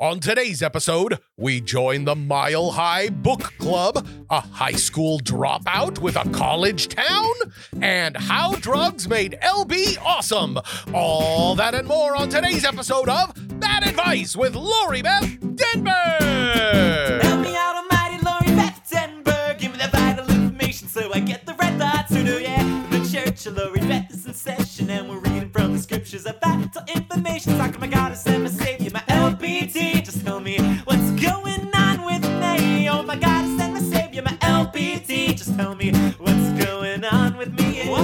[0.00, 6.16] On today's episode, we join the Mile High Book Club, a high school dropout with
[6.16, 7.34] a college town,
[7.82, 10.58] and how drugs made LB awesome.
[10.94, 17.20] All that and more on today's episode of Bad Advice with Lori Beth Denberg.
[17.20, 19.58] Help me out, almighty Lori Beth Denberg.
[19.58, 22.86] Give me the vital information so I get the right thoughts sooner, yeah.
[22.88, 26.40] The church of Lori Beth is in session, and we're reading from the scriptures of
[26.40, 27.58] vital information.
[27.58, 28.48] Talking my God, and my
[28.90, 30.04] Savior, my LBT.
[30.04, 32.88] Just tell me what's going on with me.
[32.88, 35.36] Oh my God, and my Savior, my LBT.
[35.36, 37.86] Just tell me what's going on with me.
[37.86, 37.98] Whoa,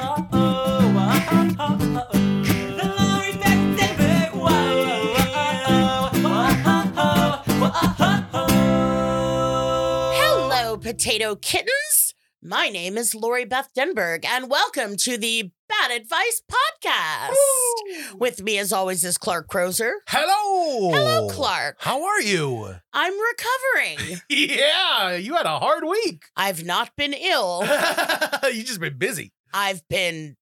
[0.00, 1.76] oh, oh, oh.
[2.76, 4.30] The Lori Beth Denberg.
[4.34, 4.52] Whoa.
[10.14, 12.14] Hello, potato kittens.
[12.42, 18.14] My name is Lori Beth Denberg, and welcome to the Bad Advice Podcast.
[18.18, 19.92] With me, as always, is Clark Crozer.
[20.08, 20.90] Hello.
[20.90, 21.76] Hello, Clark.
[21.80, 22.74] How are you?
[22.92, 24.20] I'm recovering.
[24.28, 26.24] Yeah, you had a hard week.
[26.36, 27.62] I've not been ill.
[28.44, 29.32] you just been busy.
[29.52, 30.36] I've been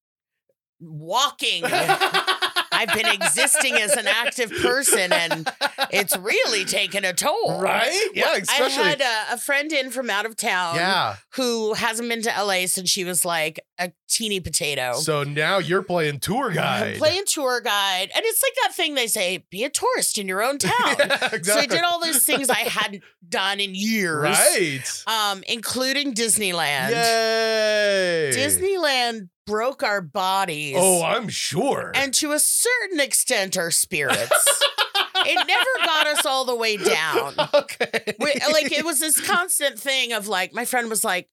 [0.80, 1.64] walking.
[2.74, 5.50] I've been existing as an active person, and
[5.90, 7.60] it's really taken a toll.
[7.60, 8.08] Right?
[8.14, 8.84] Yeah, I especially.
[8.84, 11.16] had a, a friend in from out of town yeah.
[11.34, 14.94] who hasn't been to LA since she was like a teeny potato.
[14.94, 16.92] So now you're playing tour guide.
[16.94, 18.10] I'm playing tour guide.
[18.14, 20.96] And it's like that thing they say, be a tourist in your own town.
[20.98, 24.22] Yeah, So I did all those things I hadn't done in years.
[24.22, 25.04] Right.
[25.06, 26.90] Um, including Disneyland.
[26.90, 28.30] Yay.
[28.34, 30.76] Disneyland broke our bodies.
[30.78, 31.92] Oh, I'm sure.
[31.94, 34.62] and to a certain extent our spirits.
[35.16, 37.34] it never got us all the way down.
[37.54, 38.14] okay.
[38.18, 41.28] We- like it was this constant thing of like my friend was like,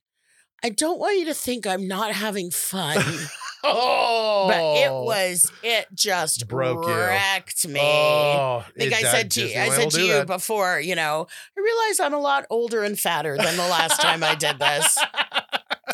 [0.63, 2.97] I don't want you to think I'm not having fun.
[3.63, 4.47] oh.
[4.47, 6.93] But it was it just Broke you.
[6.93, 7.79] wrecked me.
[7.81, 10.27] Oh, I think I said to you, I said to you that.
[10.27, 11.27] before, you know,
[11.57, 14.97] I realize I'm a lot older and fatter than the last time I did this.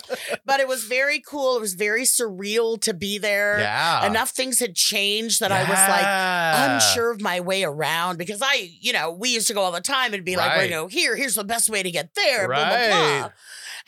[0.45, 1.57] But it was very cool.
[1.57, 3.59] It was very surreal to be there.
[3.59, 4.05] Yeah.
[4.05, 8.69] Enough things had changed that I was like unsure of my way around because I,
[8.79, 10.69] you know, we used to go all the time and be like, well, Right.
[10.69, 13.29] you know, here, here's the best way to get there, blah, blah, blah.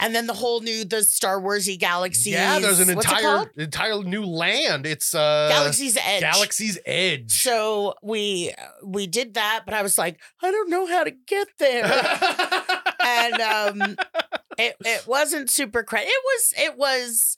[0.02, 2.30] And then the whole new, the Star Warsy galaxy.
[2.32, 4.86] Yeah, there's an entire entire new land.
[4.86, 6.22] It's uh Galaxy's Edge.
[6.22, 7.32] Galaxy's Edge.
[7.32, 11.50] So we we did that, but I was like, I don't know how to get
[11.58, 11.84] there.
[13.10, 13.96] and um
[14.58, 16.10] it it wasn't super credit.
[16.10, 17.38] It was it was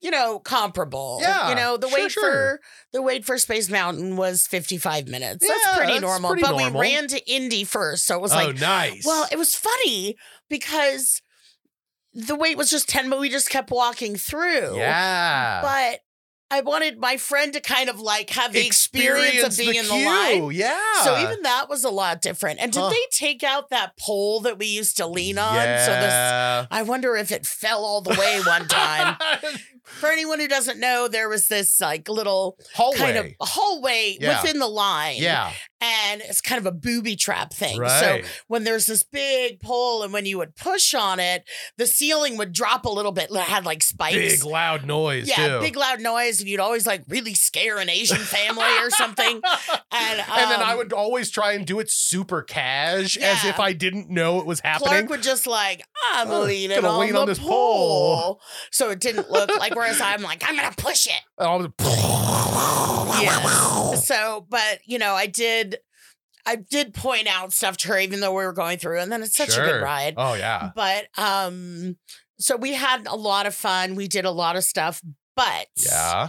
[0.00, 1.18] you know comparable.
[1.20, 2.22] Yeah, you know the sure, wait sure.
[2.30, 2.60] for
[2.92, 5.44] the wait for Space Mountain was 55 minutes.
[5.46, 6.30] Yeah, that's pretty that's normal.
[6.30, 6.80] pretty but normal.
[6.80, 9.04] we ran to Indy first, so it was oh, like nice.
[9.04, 10.16] well, it was funny
[10.48, 11.22] because
[12.12, 14.76] the wait was just 10 but we just kept walking through.
[14.76, 15.60] yeah.
[15.62, 16.00] But
[16.52, 19.92] I wanted my friend to kind of like have the experience, of being in the
[19.92, 20.06] queue.
[20.06, 20.50] line.
[20.52, 20.78] Yeah.
[21.04, 22.58] So even that was a lot different.
[22.60, 22.90] And did Huh.
[22.90, 25.54] they take out that pole that we used to lean on?
[25.54, 29.16] So this I wonder if it fell all the way one time.
[29.98, 32.98] For anyone who doesn't know, there was this like little Hallway.
[32.98, 34.40] kind of hallway Yeah.
[34.42, 35.16] within the line.
[35.18, 35.52] yeah.
[35.82, 37.76] And it's kind of a booby trap thing.
[37.76, 41.48] So when there's this big pole and when you would push on it,
[41.78, 43.30] the ceiling would drop a little bit.
[43.30, 44.14] It had like spikes.
[44.42, 45.60] Big loud noise yeah, too.
[45.60, 49.40] big loud noise, and you'd always like really scare an Asian family or something.
[49.92, 53.58] And, and then I um, would always try and do it super cash as if
[53.58, 54.88] I didn't know it was happening.
[54.88, 55.82] Clark would just like,
[56.14, 57.48] I'm Oh, leaning on lean the on this pole.
[57.48, 58.40] pole.
[58.70, 61.20] So it didn't look like, whereas I'm like, I'm going to push it.
[61.38, 63.94] And I was- Yeah.
[63.96, 65.78] so, but, you know, I did,
[66.46, 69.22] I did point out stuff to her, even though we were going through, and then
[69.22, 70.14] it's such a good ride.
[70.16, 70.70] Oh yeah.
[70.74, 71.96] But, um,
[72.38, 73.94] so we had a lot of fun.
[73.94, 75.02] We did a lot of stuff,
[75.36, 76.28] but Yeah.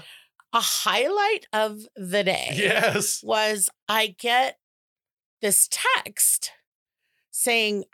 [0.54, 3.22] a highlight of the day Yes.
[3.24, 4.58] was I get
[5.42, 6.52] this text
[7.32, 7.86] saying,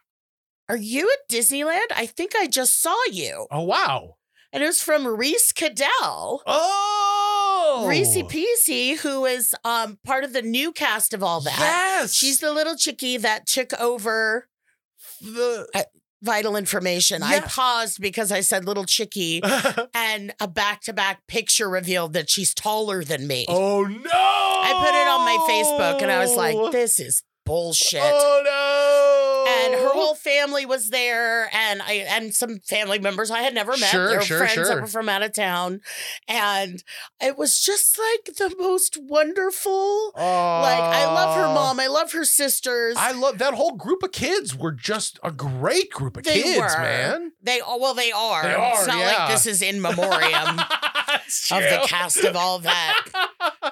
[0.69, 1.87] Are you at Disneyland?
[1.95, 3.47] I think I just saw you.
[3.51, 4.16] Oh wow.
[4.53, 6.41] And it was from Reece Caddell.
[6.45, 7.85] Oh.
[7.87, 11.57] Reece Peasy, who is um part of the new cast of all that.
[11.59, 12.13] Yes.
[12.13, 14.47] She's the little chickie that took over
[15.21, 15.83] the uh,
[16.21, 17.21] vital information.
[17.23, 19.41] I paused because I said little chickie,
[19.93, 23.45] and a back to back picture revealed that she's taller than me.
[23.49, 24.09] oh no!
[24.11, 28.01] I put it on my Facebook and I was like, this is bullshit.
[28.03, 29.06] Oh no!
[29.73, 33.71] And her whole family was there and I and some family members I had never
[33.71, 33.89] met.
[33.89, 34.65] Sure, they were sure, friends sure.
[34.65, 35.81] that were from out of town.
[36.27, 36.83] And
[37.21, 40.11] it was just like the most wonderful.
[40.15, 41.79] Like I love her mom.
[41.79, 42.95] I love her sisters.
[42.97, 46.59] I love that whole group of kids were just a great group of They kids,
[46.59, 46.81] were.
[46.81, 47.31] man.
[47.41, 48.43] they oh well they are.
[48.43, 49.17] They are, it's not yeah.
[49.17, 50.59] like this is in memoriam
[51.51, 53.05] of the cast of all that.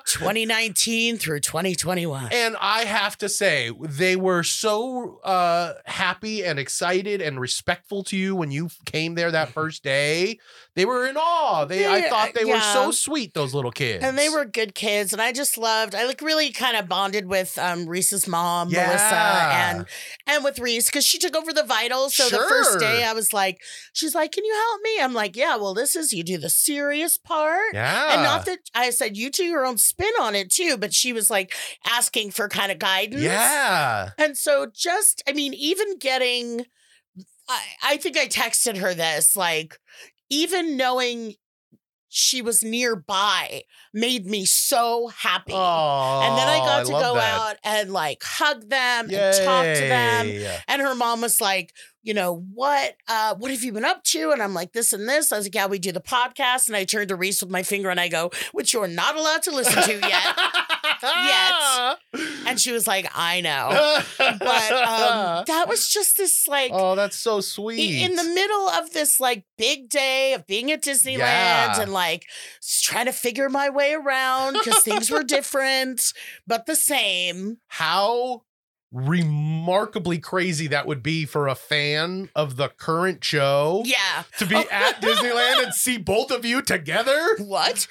[0.06, 2.30] 2019 through 2021.
[2.31, 8.18] And I have to say, they were so uh, happy and excited and respectful to
[8.18, 10.40] you when you came there that first day.
[10.75, 11.63] They were in awe.
[11.66, 13.33] They, I thought they were so sweet.
[13.33, 15.95] Those little kids, And they were good kids, and I just loved.
[15.95, 19.86] I like really kind of bonded with um, Reece's mom, Melissa, and
[20.27, 22.16] and with Reece because she took over the vitals.
[22.16, 23.62] So the first day, I was like,
[23.94, 26.50] she's like, "Can you help me?" I'm like, "Yeah." Well, this is you do the
[26.50, 27.74] serious part.
[27.74, 30.94] yeah, And not that I said you do your own spin on it too, but
[30.94, 31.54] she was like
[31.86, 33.21] asking for kind of guidance.
[33.24, 34.10] yeah.
[34.18, 36.66] And so just, I mean, even getting,
[37.48, 39.80] I, I think I texted her this, like,
[40.30, 41.36] even knowing
[42.07, 43.63] she was nearby
[43.94, 45.51] made me so happy.
[45.54, 47.39] Oh, and then I got to go that.
[47.39, 50.57] out and like hug them and talk to them.
[50.68, 51.74] And her mom was like,
[52.04, 54.31] you know, what uh what have you been up to?
[54.31, 55.33] And I'm like, this and this.
[55.33, 56.68] I was like, yeah, we do the podcast.
[56.68, 59.42] And I turned to Reece with my finger and I go, which you're not allowed
[59.44, 60.38] to listen to yet.
[62.13, 62.25] Yet.
[62.47, 63.69] And she was like, I know.
[64.18, 68.03] But um that was just this like oh, that's so sweet.
[68.03, 71.81] in the middle of this like big day of being at Disneyland Yeah.
[71.81, 72.25] and like
[72.81, 76.13] trying to figure my way around because things were different
[76.47, 77.57] but the same.
[77.68, 78.42] how
[78.95, 84.24] remarkably crazy that would be for a fan of the current show Yeah.
[84.38, 87.36] to be at Disneyland and see both of you together.
[87.39, 87.88] What?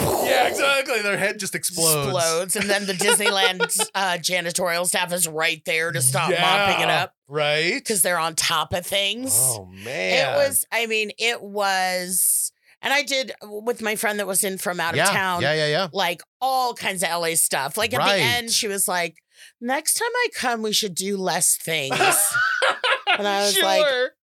[0.00, 1.02] Yeah, exactly.
[1.02, 2.08] Their head just explodes.
[2.08, 2.56] Explodes.
[2.56, 7.12] And then the Disneyland uh, janitorial staff is right there to stop mopping it up
[7.28, 7.74] Right?
[7.74, 9.32] because they're on top of things.
[9.36, 10.34] Oh man.
[10.34, 12.50] It was, I mean, it was,
[12.82, 15.42] and I did with my friend that was in from out yeah, of town.
[15.42, 15.88] Yeah, yeah, yeah.
[15.92, 17.76] like all kinds of LA stuff.
[17.76, 18.16] Like at Right.
[18.16, 19.16] the end, she was like,
[19.60, 21.98] "Next time I come, we should do less things."
[23.18, 23.84] and I was like,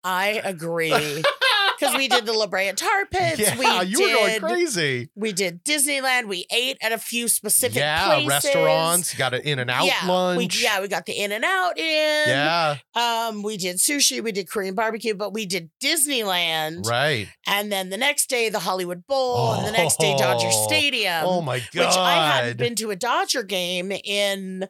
[0.05, 1.23] "I agree."
[1.79, 3.39] Because we did the La Brea Tar Pits.
[3.39, 5.11] yeah, we you did, were going crazy.
[5.15, 6.25] We did Disneyland.
[6.27, 8.29] We ate at a few specific Yeah, places.
[8.29, 9.15] restaurants.
[9.15, 10.57] Got an in and out yeah, lunch.
[10.57, 12.29] We, yeah, we got the In and Out in.
[12.29, 14.23] Yeah, Um, we did sushi.
[14.25, 16.87] We did Korean barbecue, but we did Disneyland.
[16.87, 17.29] right.
[17.47, 21.25] And then the next day, the Hollywood Bowl, and the next day, Dodger Oh, Stadium.
[21.27, 21.87] oh my god.
[21.89, 24.67] which I hadn't been to a Dodger game in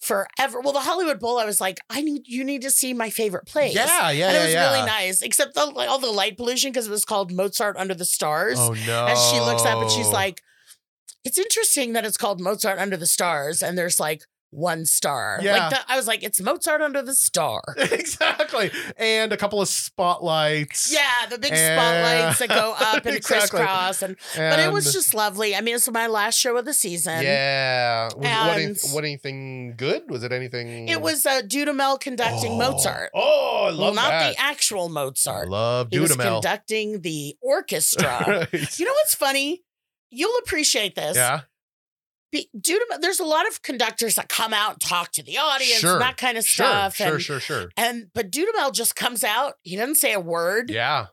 [0.00, 0.60] forever.
[0.60, 3.46] Well, the Hollywood Bowl, I was like, I need you need to see my favorite
[3.46, 3.74] place.
[3.74, 4.72] Yeah, yeah, and yeah, it was yeah.
[4.72, 7.94] really nice, except the like, all the light pollution because it was called Mozart Under
[7.94, 8.58] the Stars.
[8.58, 9.06] Oh no.
[9.06, 10.42] And she looks up and she's like,
[11.24, 15.38] "It's interesting that it's called Mozart Under the Stars, and there's like one star.
[15.42, 15.52] Yeah.
[15.68, 17.62] Like the, I was like, it's Mozart Under the Star.
[17.76, 18.70] exactly.
[18.96, 20.92] And a couple of spotlights.
[20.92, 23.58] Yeah, the big And- spotlights that go up and Exactly.
[23.60, 25.54] crisscross, and but it was just lovely.
[25.54, 27.22] I mean, it's my last show of the season.
[27.22, 28.06] yeah.
[28.06, 28.24] Was, what,
[28.58, 30.10] any- what anything good?
[30.10, 30.88] Was it anything?
[30.88, 32.58] It was uh, Dudamel conducting Oh.
[32.72, 33.10] Mozart.
[33.14, 34.34] Oh, I love well, not that.
[34.34, 35.48] the actual I Mozart.
[35.48, 36.34] love he was Dudamel.
[36.34, 38.46] conducting the orchestra.
[38.52, 38.52] Right.
[38.78, 39.62] you know what's funny?
[40.10, 41.16] You'll appreciate this.
[41.16, 41.42] Yeah.
[42.32, 45.80] Be, Dudamel, there's a lot of conductors that come out and talk to the audience
[45.80, 45.92] Sure.
[45.94, 46.66] and that kind of Sure.
[46.66, 46.96] stuff.
[46.96, 47.14] Sure.
[47.14, 47.40] and, Sure.
[47.40, 47.70] Sure.
[47.76, 49.54] and but Dudamel just comes out.
[49.62, 50.70] He doesn't say a word.
[50.70, 51.06] Yeah.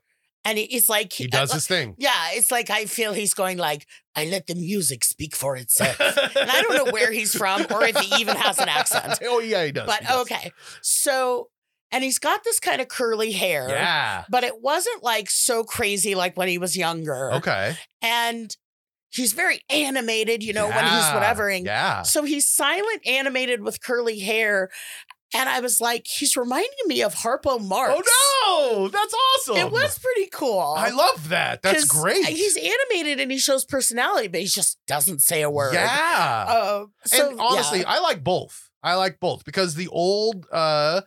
[0.45, 1.95] And he- he's like He does uh, his thing.
[1.97, 5.99] Yeah, it's like I feel he's going like, I let the music speak for itself.
[5.99, 9.19] and I don't know where he's from or if he even has an accent.
[9.23, 9.85] Oh yeah, he does.
[9.87, 10.21] But he does.
[10.21, 10.51] okay.
[10.81, 11.49] So
[11.91, 13.67] and he's got this kind of curly hair.
[13.69, 14.23] Yeah.
[14.29, 17.33] But it wasn't like so crazy like when he was younger.
[17.33, 17.75] Okay.
[18.01, 18.55] And
[19.09, 21.33] he's very animated, you know, when he's Yeah.
[21.35, 21.65] whatevering.
[21.65, 22.01] Yeah.
[22.03, 24.69] So he's silent animated with curly hair.
[25.33, 27.91] And I was like, he's reminding me of Harpo Marx.
[28.09, 29.57] Oh no, that's awesome.
[29.57, 30.59] It was pretty cool.
[30.77, 31.61] I love that.
[31.61, 32.25] That's great.
[32.25, 35.73] He's animated and he shows personality, but he just doesn't say a word.
[35.73, 36.45] Yeah.
[36.47, 37.89] Uh, so and honestly, yeah.
[37.91, 38.69] I like both.
[38.81, 41.01] I like both because the old uh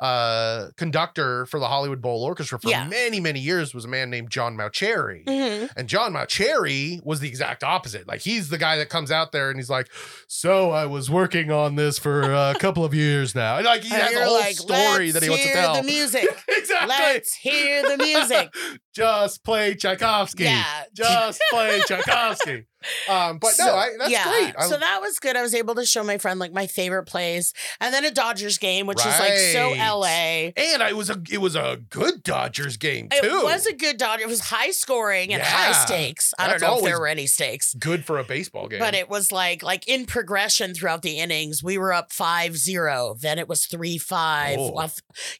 [0.00, 2.86] uh conductor for the Hollywood Bowl Orchestra for Yeah.
[2.88, 5.24] many many years was a man named John Mauceri.
[5.24, 5.70] Mhm.
[5.76, 8.06] And John Mauceri was the exact opposite.
[8.08, 9.88] Like he's the guy that comes out there and he's like,
[10.26, 13.94] "So I was working on this for a couple of years now." And like he
[13.94, 15.74] And has a whole like, story that he wants to hear tell.
[15.76, 16.26] The music.
[16.48, 16.88] exactly.
[16.88, 18.52] Let's hear the music.
[18.94, 20.44] Just play Tchaikovsky.
[20.44, 20.64] Yeah.
[20.92, 22.66] Just play Tchaikovsky.
[23.08, 24.54] Um, but no, I, that's yeah, great.
[24.58, 25.36] I, so that was good.
[25.36, 28.58] I was able to show my friend like my favorite plays, and then a Dodgers
[28.58, 30.50] game, which is like so LA.
[30.56, 33.18] and I was a it was a good Dodgers game too.
[33.22, 34.22] It was a good Dodger.
[34.24, 36.32] It was high scoring and high stakes.
[36.38, 37.74] I That's don't know if there were any stakes.
[37.74, 38.78] good for a baseball game.
[38.78, 43.38] But it was like like in progression throughout the innings, we were up 5-0, then
[43.38, 44.88] it was 3-5, Oh.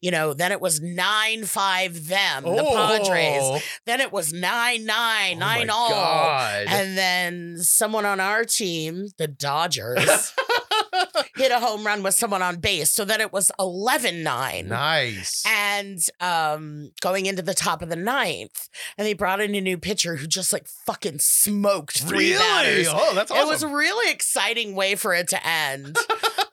[0.00, 3.40] you know, then it was 9-5 them, the Padres.
[3.42, 5.90] Oh, Then it was 9-9, oh 9 my all.
[5.90, 6.64] God.
[6.68, 10.32] And then someone on our team, the Dodgers,
[11.36, 12.90] hit a home run with someone on base.
[12.90, 14.66] So then it was 11-9.
[14.66, 15.44] nice.
[15.46, 19.78] And um, going into the top of the ninth, and they brought in a new
[19.78, 22.38] pitcher who just like fucking smoked three really?
[22.38, 22.88] batters.
[22.90, 23.46] Oh, that's awesome.
[23.46, 25.96] It was a really exciting way for it to end.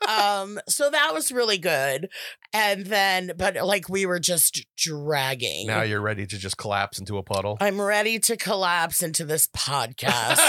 [0.08, 2.10] um, so that was really good.
[2.54, 5.68] And then, but like we were just dragging.
[5.68, 7.58] now you're ready to just collapse into a puddle.
[7.62, 10.40] I'm ready to collapse into this podcast.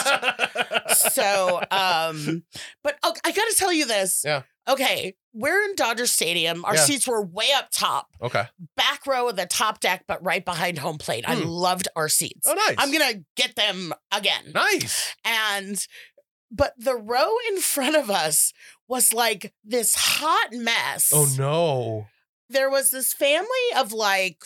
[1.12, 2.42] so, um,
[2.82, 4.23] but oh, I got to tell you this.
[4.25, 4.42] Yeah.
[4.68, 6.64] Okay, we're in Dodger Stadium.
[6.64, 6.85] Our Yeah.
[6.85, 8.44] seats were way up top, okay.
[8.76, 11.25] back row of the top deck, but right behind home plate.
[11.28, 11.49] I Hmm.
[11.49, 12.47] loved our seats.
[12.49, 12.76] Oh, nice.
[12.78, 14.52] I'm gonna get them again.
[14.54, 15.16] Nice.
[15.25, 15.85] And
[16.54, 18.52] but the row in front of us
[18.92, 21.12] was like this hot mess.
[21.14, 22.06] Oh no.
[22.50, 24.44] There was this family of like,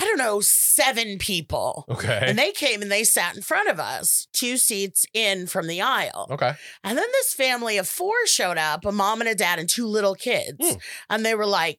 [0.00, 1.84] I don't know, seven people.
[1.90, 2.22] Okay.
[2.22, 5.82] And they came and they sat in front of us, two seats in from the
[5.82, 6.26] aisle.
[6.30, 6.54] okay.
[6.82, 9.86] And then this family of four showed up a mom and a dad and two
[9.86, 10.56] little kids.
[10.58, 10.76] Hmm.
[11.10, 11.78] And they were like,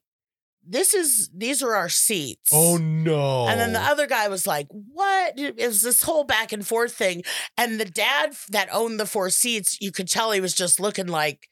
[0.64, 2.50] this is, these are our seats.
[2.52, 3.48] Oh no.
[3.48, 7.22] And then the other guy was like, "What is this whole back and forth thing.
[7.56, 11.08] And the dad that owned the four seats, you could tell he was just looking
[11.08, 11.48] like,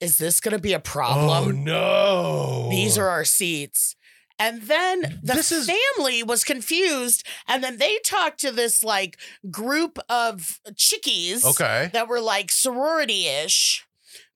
[0.00, 1.28] Is this going to be a problem?
[1.48, 2.68] Oh no.
[2.70, 3.96] These are our seats.
[4.38, 5.66] And then the This is-
[5.96, 7.26] family was confused.
[7.46, 9.18] And then they talked to this like
[9.50, 11.90] group of chickies Okay.
[11.92, 13.84] that were like sorority ish,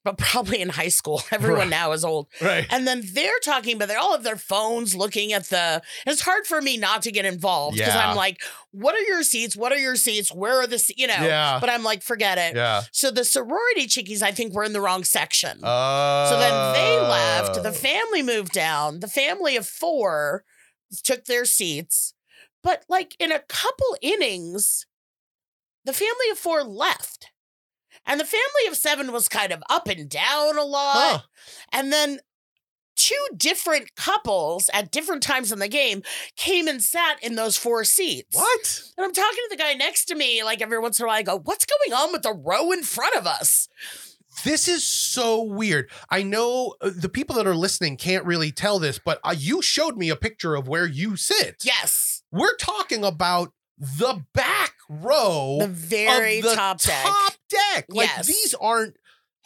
[0.04, 1.23] but probably in high school.
[1.32, 1.68] Everyone Right.
[1.70, 2.28] now is old.
[2.40, 2.66] Right.
[2.70, 5.82] And then they're talking, but they're all have their phones looking at the.
[6.06, 8.11] It's hard for me not to get involved because Yeah.
[8.11, 9.56] I'm like, what are your seats?
[9.56, 10.30] What are your seats?
[10.32, 11.14] Where are the, se-" you know?
[11.20, 11.58] Yeah.
[11.61, 12.54] But I'm like, forget it.
[12.54, 12.82] Yeah.
[12.92, 15.61] So the sorority chickies, I think, were in the wrong section.
[15.64, 17.62] Uh, so then they left.
[17.62, 19.00] The family moved down.
[19.00, 20.44] The family of four
[21.02, 22.14] took their seats.
[22.62, 24.87] But like in a couple innings,
[25.84, 27.30] the family of four left.
[28.06, 30.96] And the family of seven was kind of up and down a lot.
[30.96, 31.18] Huh.
[31.73, 32.20] And then
[32.96, 36.02] two different couples at different times in the game
[36.37, 38.37] came and sat in those four seats.
[38.37, 38.82] What?
[38.96, 41.16] And I'm talking to the guy next to me, like every once in a while,
[41.16, 43.68] I go, What's going on with the row in front of us?
[44.42, 45.90] This is so weird.
[46.11, 49.62] I know uh, the people that are listening can't really tell this, but uh, you
[49.62, 51.62] showed me a picture of where you sit.
[51.62, 52.23] Yes.
[52.32, 57.05] We're talking about the back row The very the top deck.
[57.05, 57.87] Top deck.
[57.88, 58.26] Like Yes.
[58.26, 58.97] these aren't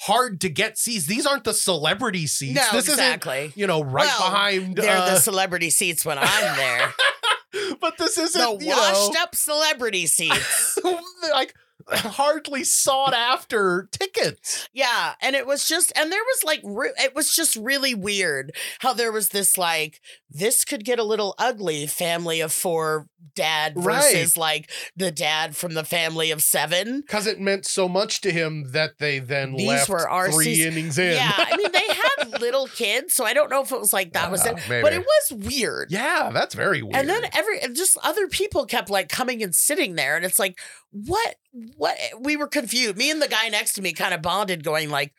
[0.00, 1.06] hard to get seats.
[1.06, 2.54] These aren't the celebrity seats.
[2.54, 3.52] No, this exactly.
[3.56, 4.76] you know, right Well, behind.
[4.76, 6.94] They're uh, the celebrity seats when I'm there.
[7.80, 10.78] but this isn't the washed know, up celebrity seats.
[11.32, 11.54] like
[11.90, 14.68] hardly sought after tickets.
[14.72, 18.52] Yeah, and it was just, and there was like, re- it was just really weird
[18.80, 23.74] how there was this like, this could get a little ugly family of four dad
[23.76, 27.00] versus like the dad from the family of seven.
[27.00, 30.64] Because it meant so much to him that they then These left were our three
[30.64, 31.14] innings in.
[31.14, 31.78] Yeah, I mean, they
[32.26, 34.60] had little kids, so I don't know if it was like that was ah, it,
[34.68, 34.82] maybe.
[34.82, 35.90] but it was weird.
[35.90, 36.96] Yeah, that's very weird.
[36.96, 40.58] And then every just other people kept like coming and sitting there, and it's like,
[40.90, 41.36] what?
[41.76, 41.96] What?
[42.20, 42.96] We were confused.
[42.96, 45.12] Me and the guy next to me kind of bonded, going like,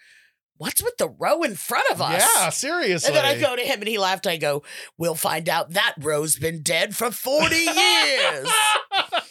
[0.60, 3.08] "What's with the row in front of us?" yeah, seriously.
[3.08, 4.28] And then I go to him, and he laughed.
[4.28, 4.62] I go,
[4.98, 8.48] "We'll find out that row's been dead for forty years."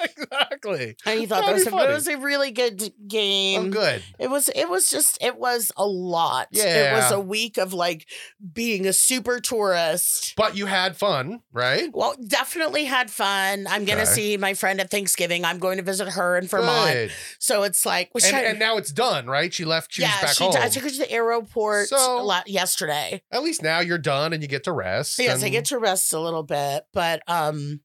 [0.00, 0.96] exactly.
[1.06, 1.90] and he thought that was a, funny.
[1.90, 3.66] it was a really good game.
[3.66, 4.02] Oh, good.
[4.18, 6.48] It was it was just it was a lot.
[6.50, 6.92] Yeah.
[6.92, 8.06] It was a week of like
[8.52, 10.34] being a super tourist.
[10.36, 11.90] But you had fun, right?
[11.92, 13.66] Well, definitely had fun.
[13.68, 14.10] I'm gonna Okay.
[14.10, 15.44] see my friend at Thanksgiving.
[15.44, 16.92] I'm going to visit her in Vermont.
[16.92, 17.12] Good.
[17.38, 19.52] So it's like And, I, and now it's done, right?
[19.52, 19.92] She left.
[19.92, 20.54] She yeah, was back she home.
[20.56, 23.22] I took her to the airport So- a lot yesterday.
[23.30, 25.18] At least now you're done and you get to rest.
[25.18, 27.80] Yes, I get to rest a little bit, but um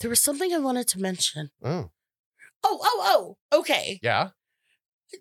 [0.00, 1.50] there was something I wanted to mention.
[1.64, 1.90] Oh,
[2.64, 3.98] Oh, oh, oh, okay.
[4.02, 4.30] yeah.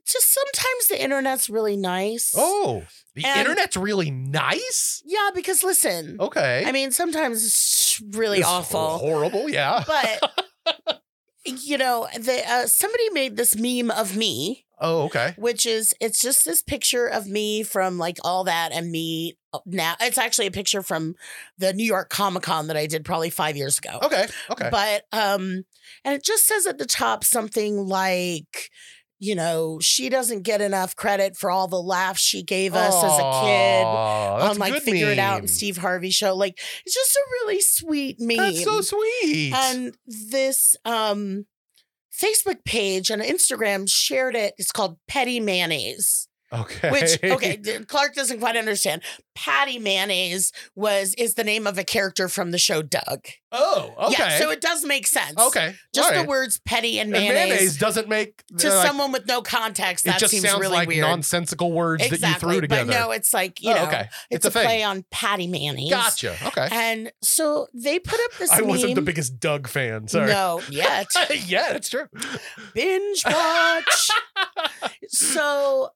[0.05, 2.33] Just sometimes the internet's really nice.
[2.35, 5.03] Oh, the And- internet's really nice.
[5.05, 6.63] Yeah, because listen, Okay.
[6.65, 8.97] I mean, sometimes it's really It's awful.
[8.97, 9.47] Horrible.
[9.49, 9.83] Yeah.
[9.85, 11.01] But
[11.45, 15.33] you know, the uh, somebody made this meme of me, oh, okay.
[15.37, 19.59] which is it's just this picture of me from like all that and me uh,
[19.65, 19.95] now.
[20.01, 21.15] It's actually a picture from
[21.57, 23.99] the New York Comic Con that I did probably five years ago.
[24.03, 24.27] Okay.
[24.51, 24.69] Okay.
[24.71, 25.65] But um,
[26.03, 28.69] and it just says at the top something like
[29.19, 33.17] you know, she doesn't get enough credit for all the laughs she gave us as
[33.17, 35.49] a kid on like Figure It Out and.
[35.49, 36.35] Steve Harvey show.
[36.35, 38.37] Like it's just a really sweet meme.
[38.37, 39.53] That's so sweet.
[39.55, 41.45] And this um
[42.21, 44.53] Facebook page and Instagram shared it.
[44.57, 46.24] It's called Petty Mayonnaise.
[46.53, 46.91] Okay.
[46.91, 49.01] Which okay, Clark doesn't quite understand.
[49.35, 53.25] Patty Mayonnaise was is the name of a character from the show Doug.
[53.51, 54.15] Oh, okay.
[54.19, 55.37] Yeah, so it does make sense.
[55.39, 55.75] okay.
[55.93, 59.27] Just all the words petty and And mayonnaise, mayonnaise doesn't make to like, someone with
[59.27, 60.05] no context.
[60.05, 61.01] It That just seems sounds really like weird.
[61.01, 62.91] nonsensical words exactly, that you threw together.
[62.91, 64.09] but no, it's like you Oh, know, okay.
[64.29, 65.89] it's, It's a a, play on patty mayonnaise.
[65.89, 66.35] Gotcha.
[66.47, 66.67] Okay.
[66.71, 68.51] And so they put up this.
[68.51, 70.07] I wasn't the biggest Doug fan.
[70.07, 70.27] Sorry.
[70.27, 71.07] No, yet
[71.45, 72.07] yeah, that's true.
[72.73, 74.09] binge watch.
[75.07, 75.89] so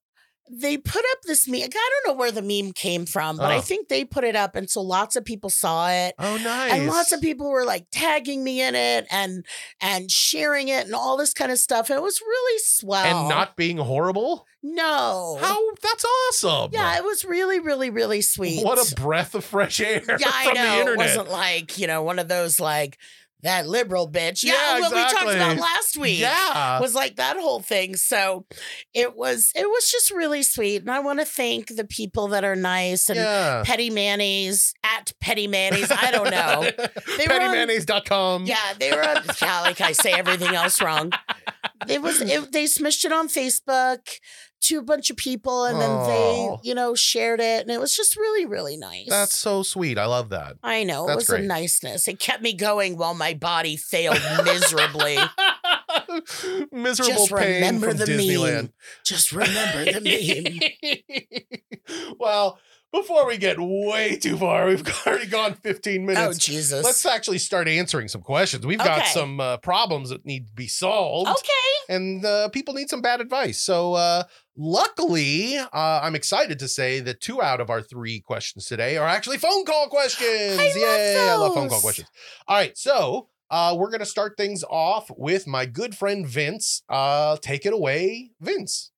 [0.50, 1.62] they put up this meme.
[1.64, 3.56] I don't know where the meme came from, but Oh.
[3.56, 6.16] I think they put it up, and so lots of people saw it.
[6.20, 6.74] Oh, nice.
[6.74, 9.46] And lots of people were like tagging me in it and
[9.80, 11.90] and sharing it and all this kind of stuff.
[11.92, 13.06] It was really swell.
[13.20, 14.46] and not being horrible.
[14.64, 15.38] no.
[15.42, 15.58] How?
[15.82, 16.72] That's awesome.
[16.74, 18.64] Yeah, it was really, really, really sweet.
[18.66, 20.92] What a breath of fresh air yeah, I know.
[20.94, 22.98] It wasn't like you know one of those like
[23.42, 24.44] that liberal bitch.
[24.44, 25.36] Yeah, Yeah, what we talked exactly.
[25.36, 26.20] about last week.
[26.20, 26.80] yeah.
[26.80, 27.96] was like that whole thing.
[27.96, 28.46] So
[28.94, 30.82] it was it was just really sweet.
[30.82, 33.64] And I want to thank the people that are nice and yeah.
[33.66, 35.92] petty mayonnaise at petty mayonnaise.
[35.92, 36.70] I don't know.
[37.18, 38.46] They PettyMayonnaise.com.
[38.46, 41.12] Yeah, they were on yeah, like I say everything else wrong.
[41.88, 44.08] It was it, they smished it on Facebook
[44.62, 46.08] to a bunch of people and then Aw.
[46.08, 49.08] they, you know, shared it and it was just really, really nice.
[49.10, 49.98] That's so sweet.
[49.98, 50.58] I love that.
[50.64, 51.06] I know.
[51.06, 51.44] It that's was great.
[51.46, 52.08] a niceness.
[52.08, 55.18] It kept me going while my body failed miserably.
[56.72, 58.54] Miserable Just pain remember from the Disneyland.
[58.64, 58.74] meme.
[59.04, 60.02] Just remember the
[61.22, 62.16] meme.
[62.20, 62.60] well,
[62.92, 66.20] before we get way too far, we've already gone 15 minutes.
[66.20, 66.46] Oh minutes.
[66.46, 66.84] Jesus.
[66.84, 68.66] Let's actually start answering some questions.
[68.66, 69.10] We've got Okay.
[69.12, 71.30] some uh, problems that need to be solved.
[71.30, 71.96] okay.
[71.96, 73.60] and uh, people need some bad advice.
[73.60, 74.24] So, uh,
[74.60, 75.68] luckily, uh,
[76.04, 79.66] I'm excited to say that two out of our three questions today are actually phone
[79.66, 80.60] call questions.
[80.60, 81.30] I love Yay!
[81.30, 82.10] I love phone call questions.
[82.48, 86.84] All right, so uh, we're gonna start things off with my good friend Vince.
[86.90, 88.92] Uh, take it away, Vince.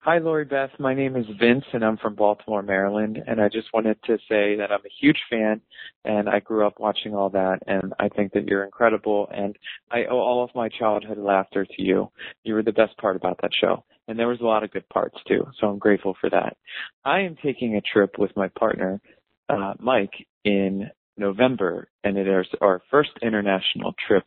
[0.00, 0.70] Hi, Lori Beth.
[0.78, 3.22] My name is Vince, and I'm from Baltimore, Maryland.
[3.26, 5.60] And I just wanted to say that I'm a huge fan,
[6.04, 9.28] and I grew up watching all that, and I think that you're incredible.
[9.34, 9.56] And
[9.90, 12.10] I owe all of my childhood laughter to you.
[12.42, 14.88] You were the best part about that show, and there was a lot of good
[14.88, 15.46] parts too.
[15.60, 16.56] So I'm grateful for that.
[17.04, 19.00] I am taking a trip with my partner,
[19.48, 24.24] uh, Mike, in November, and it is our first international trip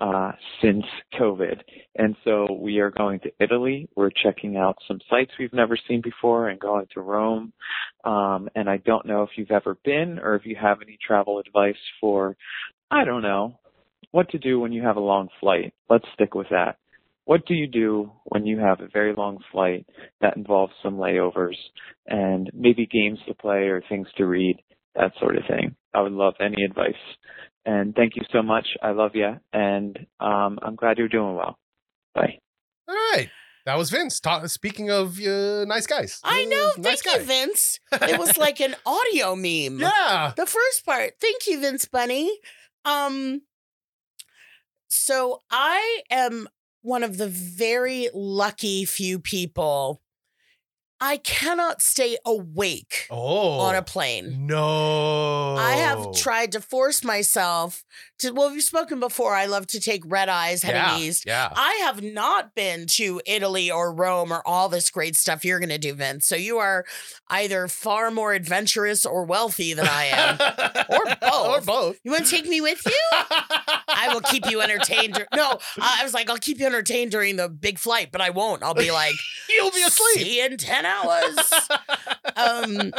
[0.00, 0.84] uh, since
[1.18, 1.60] COVID.
[1.96, 3.88] And so we are going to Italy.
[3.96, 7.52] We're checking out some sites we've never seen before and going to Rome.
[8.04, 11.38] Um, and I don't know if you've ever been or if you have any travel
[11.38, 12.36] advice for,
[12.90, 13.58] I don't know,
[14.10, 15.72] what to do when you have a long flight.
[15.88, 16.76] Let's stick with that.
[17.26, 19.84] What do you do when you have a very long flight
[20.22, 21.56] that involves some layovers
[22.06, 24.56] and maybe games to play or things to read,
[24.94, 25.76] that sort of thing?
[25.92, 26.94] I would love any advice.
[27.64, 28.66] And thank you so much.
[28.80, 31.58] I love you, and um, I'm glad you're doing well.
[32.14, 32.38] Bye.
[32.88, 33.28] All right.
[33.64, 34.20] That was Vince.
[34.20, 36.20] Ta- speaking of uh, nice guys.
[36.22, 36.72] I Uh, know.
[36.78, 37.24] nice Thank you, guy.
[37.24, 37.80] Vince.
[38.12, 39.80] It was like an audio meme.
[39.80, 40.32] Yeah.
[40.36, 41.14] The first part.
[41.20, 42.30] Thank you, Vince Bunny.
[42.84, 43.42] Um
[44.88, 46.48] so I am
[46.86, 50.00] one of the very lucky few people
[51.00, 53.60] I cannot stay awake Oh.
[53.60, 54.46] on a oh, plane.
[54.46, 55.56] No.
[55.56, 57.84] I have tried to force myself
[58.20, 59.34] to well, we've spoken before.
[59.34, 61.24] I love to take red eyes heading yeah, east.
[61.26, 61.52] Yeah.
[61.54, 65.68] I have not been to Italy or Rome or all this great stuff you're going
[65.68, 66.26] to do, Vince.
[66.26, 66.86] So you are
[67.28, 70.36] either far more adventurous or wealthy than I am.
[70.88, 71.48] Or both.
[71.48, 72.00] or both.
[72.04, 73.00] You want to take me with you?
[73.88, 75.26] I will keep you entertained.
[75.34, 78.62] No, I was like, I'll keep you entertained during the big flight, but I won't.
[78.62, 79.14] I'll be like,
[79.48, 80.26] You'll be asleep.
[80.26, 81.52] See you in 10 hours.
[82.36, 82.92] um,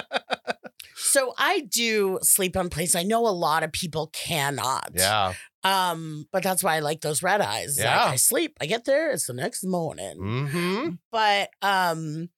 [0.95, 2.95] so I do sleep on planes.
[2.95, 4.91] I know a lot of people cannot.
[4.93, 5.34] Yeah.
[5.63, 7.78] Um, but that's why I like those red eyes.
[7.78, 8.06] Like, Yeah.
[8.06, 8.58] I sleep.
[8.62, 9.12] I get there.
[9.12, 10.17] It's the next morning.
[10.19, 10.89] Mm-hmm.
[11.12, 12.30] But um,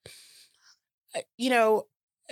[1.15, 1.83] uh, you know,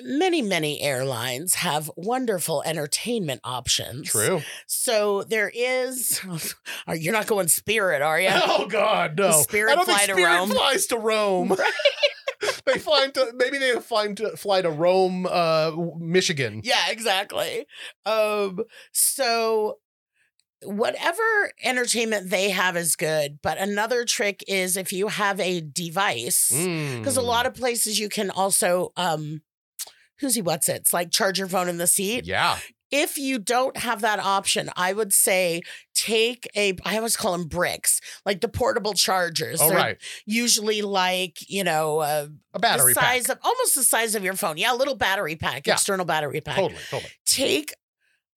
[0.02, 4.10] many many airlines have wonderful entertainment options.
[4.12, 4.42] True.
[4.68, 6.22] So there is.
[6.88, 8.30] Are you're not going Spirit, are you?
[8.32, 9.32] Oh God, no!
[9.42, 10.50] Spirit I don't fly think to Spirit Rome.
[10.50, 11.56] flies to Rome.
[12.68, 16.62] they fly to maybe they fly to fly to Rome, uh, Michigan.
[16.64, 17.66] Yeah, exactly.
[18.06, 18.60] Um,
[18.92, 19.80] so
[20.64, 26.48] whatever entertainment they have is good, but another trick is if you have a device,
[26.50, 27.26] because a Mm.
[27.26, 29.42] lot of places you can also um
[30.20, 30.78] who's he what's it?
[30.78, 32.26] It's like charge your phone in the seat.
[32.26, 32.58] Yeah.
[32.92, 35.62] If you don't have that option, I would say
[35.94, 39.60] take a, I always call them bricks, like the portable chargers.
[39.60, 39.98] They're right.
[40.26, 43.38] Usually like, you know, uh, A battery the size pack.
[43.38, 44.58] of almost the size of your phone.
[44.58, 45.74] Yeah, a little battery pack, Yeah.
[45.74, 46.56] external battery pack.
[46.56, 47.12] Totally, totally.
[47.26, 47.74] Take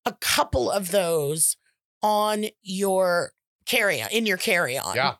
[0.04, 1.56] a couple of those
[2.02, 3.32] on your
[3.66, 4.96] carry on in your carry on.
[4.96, 5.14] Yeah.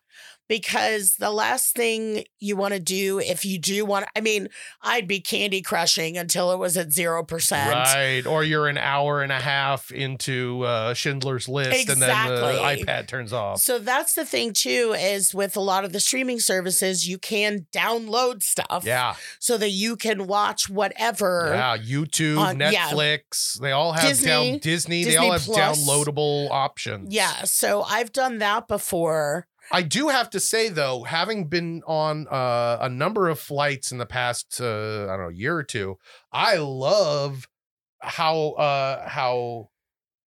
[0.51, 4.49] Because the last thing you want to do if you do want I mean,
[4.83, 7.53] I'd be candy crushing until it was at 0%.
[7.73, 8.27] Right.
[8.27, 13.07] Or you're an hour and a half into uh, Schindler's List and then the iPad
[13.07, 13.61] turns off.
[13.61, 17.69] So that's the thing too is with a lot of the streaming services you can
[17.73, 19.15] download stuff Yeah.
[19.39, 21.77] so that you can watch whatever Yeah.
[21.79, 22.89] YouTube, on- yeah.
[22.91, 25.79] Netflix, they all have Disney, down Disney, they all have Plus.
[25.79, 27.15] downloadable options.
[27.15, 29.47] Yeah, so I've done that before.
[29.73, 33.99] I do have to say though, having been on uh, a number of flights in
[33.99, 35.97] the past uh, I don't know year or two,
[36.33, 37.49] I love
[38.01, 39.69] how uh, how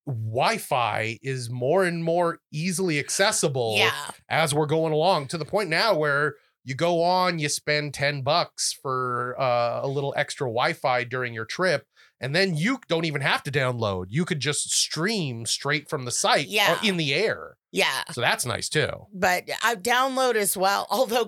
[0.06, 4.12] Wi-Fi is more and more easily accessible Yeah.
[4.30, 8.22] as we're going along to the point now where you go on, you spend 10
[8.22, 11.86] bucks for uh, a little extra Wi-Fi during your trip,
[12.22, 14.06] and then you don't even have to download.
[14.10, 16.80] You could just stream straight from the site Yeah.
[16.82, 17.58] in the air.
[17.74, 18.04] Yeah.
[18.12, 19.08] So that's nice too.
[19.12, 20.88] But I download as well.
[20.92, 21.28] Although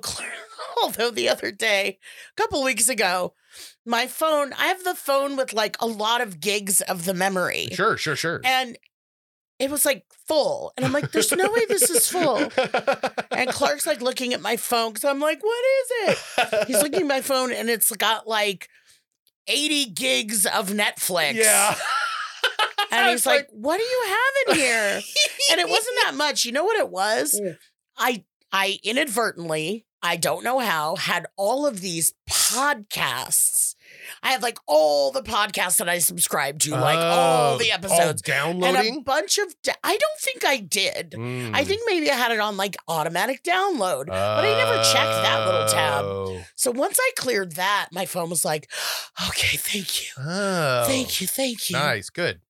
[0.82, 2.00] although the other day,
[2.38, 3.34] a couple weeks ago,
[3.86, 7.70] my phone, I have the phone with like a lot of gigs of the memory.
[7.72, 8.42] Sure, sure, sure.
[8.44, 8.78] And
[9.58, 10.72] it was like full.
[10.78, 12.50] And I'm like, there's no way this is full.
[13.32, 16.68] And Clark's like looking at my phone because I'm like, what is it?
[16.68, 18.70] He's looking at my phone and it's got like
[19.48, 21.36] 80 gigs of Netflix.
[21.36, 21.76] Yeah.
[22.92, 25.02] And he's It's like, what do you have in here?
[25.52, 26.46] and it wasn't that much.
[26.46, 27.38] You know what it was?
[27.44, 27.54] Yeah.
[27.98, 33.76] I I inadvertently, I don't know how, had all of these podcasts.
[34.24, 38.22] I have like all the podcasts that I subscribe to, like all Oh, the episodes.
[38.28, 41.16] and a bunch of da- I don't think I did.
[41.16, 41.66] I Mm.
[41.68, 44.08] think maybe I had it on like automatic download.
[44.08, 46.06] but I never checked that little tab.
[46.06, 46.42] Oh.
[46.56, 48.70] So once I cleared that, my phone was like,
[49.30, 50.10] okay, thank you.
[50.20, 50.86] Oh.
[50.88, 51.78] Thank you, thank you.
[51.78, 52.42] Nice, good.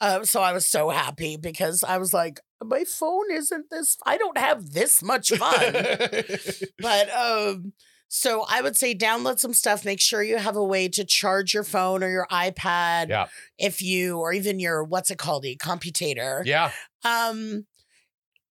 [0.00, 3.96] Uh, so I was so happy because I was like, my phone isn't this.
[4.06, 5.72] I don't have this much fun.
[6.78, 7.72] but um,
[8.08, 9.84] so I would say download some stuff.
[9.84, 13.08] Make sure you have a way to charge your phone or your iPad.
[13.08, 13.26] Yeah.
[13.58, 16.44] If you or even your what's it called, a computator.
[16.44, 16.72] yeah.
[17.04, 17.66] Um,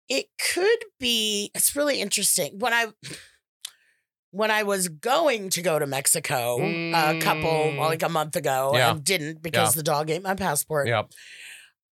[0.08, 1.52] it could be.
[1.54, 2.88] It's really interesting when I.
[4.32, 7.78] When I was going to go to Mexico a couple, Mm.
[7.80, 8.92] like a month ago, Yeah.
[8.92, 10.88] and didn't because the dog ate my passport.
[10.88, 11.12] Yep.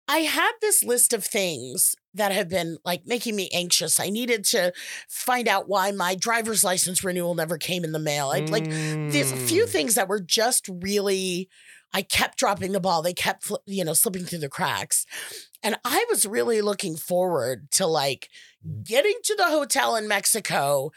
[0.07, 3.99] I had this list of things that have been like making me anxious.
[3.99, 4.73] I needed to
[5.07, 8.29] find out why my driver's license renewal never came in the mail.
[8.29, 9.69] I like there's a few Mm.
[9.69, 11.49] things that were just really
[11.93, 13.01] I kept dropping the ball.
[13.01, 15.05] They kept you know slipping through the cracks.
[15.63, 18.29] And I was really looking forward to like
[18.83, 20.91] getting to the hotel in Mexico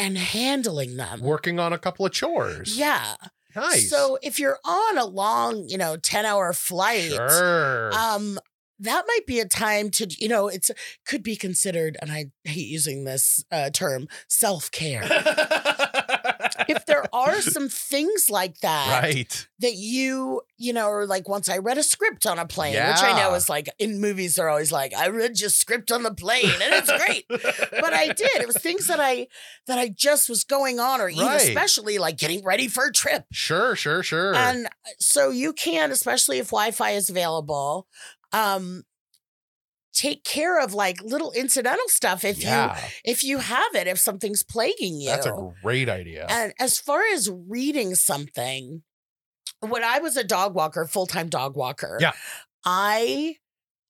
[0.00, 1.20] and handling them.
[1.20, 2.78] working on a couple of chores.
[2.78, 3.14] Yeah.
[3.54, 3.90] Nice.
[3.90, 7.92] So if you're on a long, you know, 10 hour flight, sure.
[7.92, 8.38] um
[8.82, 10.70] that might be a time to you know it's
[11.04, 15.02] could be considered and i hate using this uh, term self-care
[16.68, 19.48] if there are some things like that right.
[19.60, 23.02] that you you know or like once i read a script on a plane which
[23.02, 26.12] i know is like in movies they're always like i read your script on the
[26.14, 29.26] plane and it's great but i did it was things that i
[29.66, 31.40] that i just was going on or even Right.
[31.42, 34.34] especially like getting ready for a trip Sure, sure, sure.
[34.34, 37.86] and uh, so you can, especially if Wi-Fi is available,
[38.32, 38.84] um,
[39.92, 43.98] take care of like little incidental stuff if yeah, you if you have it, if
[43.98, 45.08] something's plaguing you.
[45.10, 46.26] that's a great idea.
[46.28, 48.82] and as far as reading something,
[49.60, 52.12] when I was a dog walker, full-time dog walker, Yeah.
[52.64, 53.36] I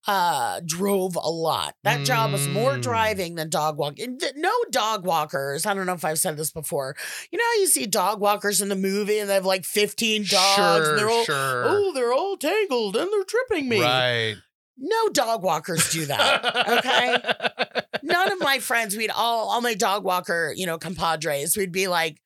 [0.06, 1.74] uh drove a lot.
[1.84, 2.82] That job was more Mm.
[2.82, 4.18] driving than dog walking.
[4.36, 5.66] No dog walkers.
[5.66, 6.96] I don't know if I've said this before.
[7.30, 10.22] You know how you see dog walkers in the movie and they have like 15
[10.22, 11.64] dogs sure, and they're all sure.
[11.66, 13.82] oh, they're all tangled and they're tripping me.
[13.82, 14.36] Right.
[14.80, 16.78] No dog walkers do that.
[16.78, 17.82] okay.
[18.02, 21.86] None of my friends, we'd all all my dog walker, you know, compadres, we'd be
[21.86, 22.18] like,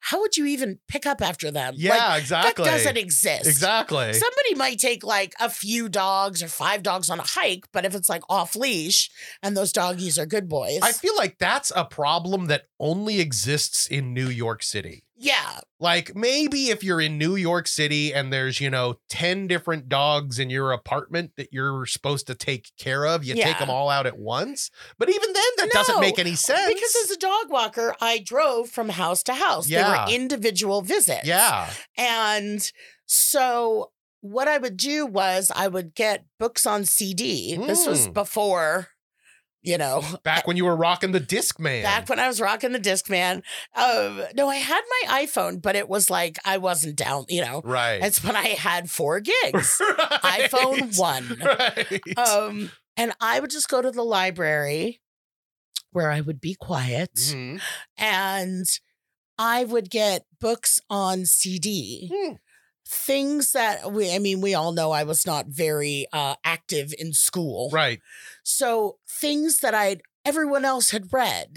[0.00, 1.74] how would you even pick up after them?
[1.76, 2.64] Yeah, Like, exactly.
[2.64, 3.46] That doesn't exist.
[3.46, 4.12] Exactly.
[4.12, 7.94] Somebody might take like a few dogs or five dogs on a hike, but if
[7.96, 9.10] it's like off leash
[9.42, 13.86] and those doggies are good boys, I feel like that's a problem that only exists
[13.88, 15.04] in New York City.
[15.20, 19.88] Yeah, Like maybe if you're in New York City and there's, you know, 10 different
[19.88, 23.90] dogs in your apartment that you're supposed to take care of, you take them all
[23.90, 24.70] out at once.
[24.98, 26.72] But even then, that doesn't make any sense.
[26.72, 29.68] because as a dog walker, I drove from house to house.
[29.68, 29.82] Yeah.
[30.06, 31.26] They were individual visits.
[31.26, 31.68] yeah.
[31.96, 32.70] And
[33.06, 37.56] so what I would do was I would get books on CD.
[37.56, 38.12] This was Mm.
[38.14, 38.88] before,
[39.62, 41.82] you know, Back when you were rocking the disc man.
[41.82, 43.42] back when I was rocking the Discman.
[43.74, 47.60] Um, no, I had my iPhone, but it was like I wasn't down, you know.
[47.64, 48.00] right.
[48.02, 49.80] It's when I had four gigs.
[50.24, 50.50] Right.
[50.50, 51.38] iPhone one.
[51.42, 52.18] Right.
[52.18, 55.00] Um, and I would just go to the library
[55.92, 57.60] where I would be quiet Mhm.
[57.96, 58.66] and
[59.38, 62.10] I would get books on CD.
[62.12, 62.34] Hmm.
[62.90, 67.12] Things that we, I mean, we all know I was not very uh, active in
[67.12, 67.68] school.
[67.70, 68.00] Right.
[68.42, 71.54] So things that I'd, everyone else had read,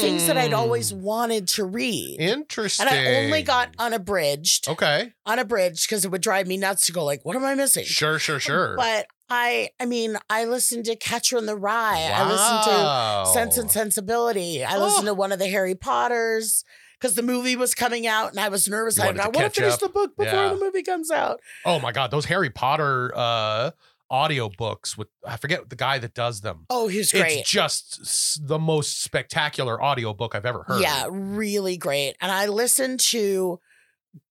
[0.00, 0.96] things that I'd always Mm.
[1.02, 2.16] wanted to read.
[2.20, 2.86] Interesting.
[2.86, 5.12] And I only got unabridged, Okay.
[5.24, 7.84] unabridged because it would drive me nuts to go like, what am I missing?
[7.84, 8.74] Sure, sure, sure.
[8.76, 12.10] But I, I mean, I listened to Catcher in the Rye.
[12.12, 14.64] I listened to Sense and Sensibility.
[14.64, 14.84] I Oh.
[14.84, 16.64] listened to one of the Harry Potters
[17.00, 18.98] because the movie was coming out and I was nervous.
[18.98, 19.80] I, I want to finish up.
[19.80, 20.48] the book before Yeah.
[20.54, 21.40] the movie comes out.
[21.64, 23.70] Oh my god, those Harry Potter uh
[24.10, 26.66] audiobooks with I forget the guy that does them.
[26.70, 27.38] Oh, he's great.
[27.40, 30.80] It's just the most spectacular audiobook I've ever heard.
[30.80, 32.14] Yeah, really great.
[32.20, 33.58] And I listened to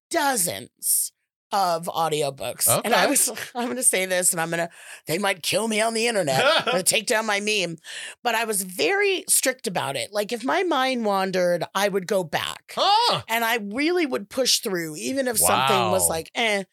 [0.10, 1.12] dozens
[1.56, 2.68] of audiobooks.
[2.84, 4.70] And I was I'm gonna say this and I'm gonna
[5.08, 6.44] they might kill me on the internet.
[6.44, 7.78] I'm gonna take down my meme.
[8.24, 10.12] But I was very strict about it.
[10.12, 12.74] Like if my mind wandered, I would go back.
[12.76, 13.22] Huh.
[13.28, 16.63] And I really would push through, even if something was like, eh,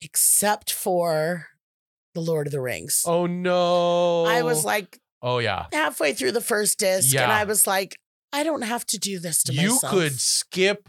[0.00, 1.46] except for
[2.14, 3.02] The Lord of the Rings.
[3.06, 4.24] Oh no.
[4.24, 5.66] I was like Oh yeah.
[5.72, 7.96] halfway through the first disc, and I was like,
[8.32, 9.92] I don't have to do this to You myself.
[9.92, 10.88] You could skip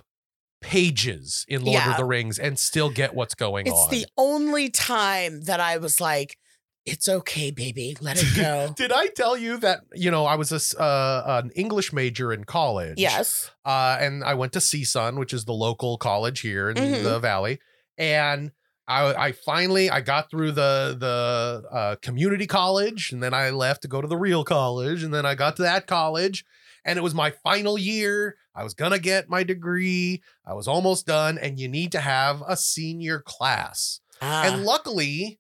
[0.62, 1.92] pages in Lord Yeah.
[1.92, 3.90] of the Rings and still get what's going It's on.
[3.94, 6.38] It's the only time that I was like,
[6.86, 8.74] it's okay, baby, let it go.
[8.78, 12.44] Did I tell you that you know I was a, uh, an English major in
[12.46, 12.96] college?
[12.98, 13.52] yes.
[13.66, 17.04] uh, and I went to CSUN, which is the local college here in Mhm.
[17.04, 17.60] the valley,
[18.00, 18.52] and
[18.88, 23.84] I, I finally I got through the the uh, community college, and then I left
[23.84, 26.44] to go to the real college, and then I got to that college,
[26.84, 28.38] and it was my final year.
[28.56, 30.22] I was gonna get my degree.
[30.46, 34.02] I was almost done, and you need to have a senior class.
[34.22, 35.40] Ah, And luckily,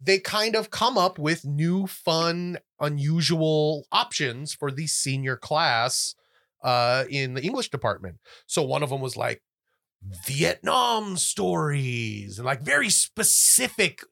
[0.00, 6.14] they kind of come up with new, fun, unusual options for the senior class
[6.62, 8.18] uh, in the English department.
[8.46, 9.42] So one of them was like
[10.26, 14.02] Vietnam stories and like very specific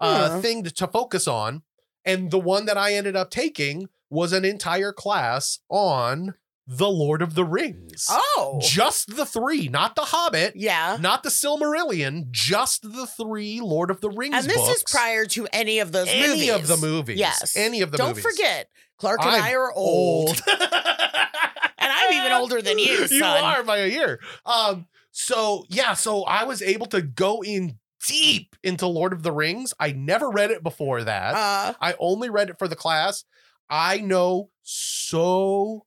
[0.00, 0.40] uh, Hmm.
[0.40, 1.62] thing to, to focus on.
[2.04, 6.34] And the one that I ended up taking was an entire class on
[6.66, 8.06] the Lord of the Rings.
[8.10, 10.96] oh, Just the three, not the Hobbit, yeah.
[11.00, 14.76] not the Silmarillion, just the three Lord of the Rings And this books.
[14.78, 16.42] is prior to any of those any movies.
[16.42, 17.18] Any of the movies.
[17.18, 17.56] Yes.
[17.56, 18.22] Any of the movies.
[18.22, 20.28] Don't forget, Clark and I'm I are old.
[20.28, 20.42] Old.
[20.48, 20.58] and
[21.92, 24.20] I'm even older than you, You are by a year.
[24.46, 29.32] Um, so yeah, so I was able to go in deep into Lord of the
[29.32, 29.74] Rings.
[29.78, 31.34] I never read it before that.
[31.34, 33.24] Uh, I only read it for the class.
[33.70, 35.84] I know so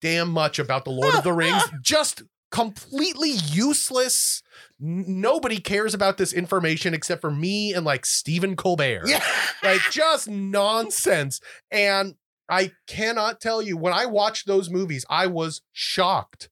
[0.00, 1.62] damn much about the Lord of the Rings.
[1.82, 4.42] Just completely useless.
[4.80, 9.02] Nobody cares about this information except for me and like Stephen Colbert.
[9.06, 9.22] yeah.
[9.62, 11.40] Like just nonsense.
[11.70, 12.14] And
[12.48, 16.48] I cannot tell you when I watched those movies, I was shocked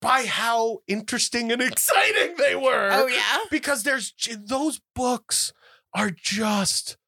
[0.00, 3.38] by how interesting and exciting they were oh yeah.
[3.50, 5.52] because there's those books
[5.94, 6.98] are just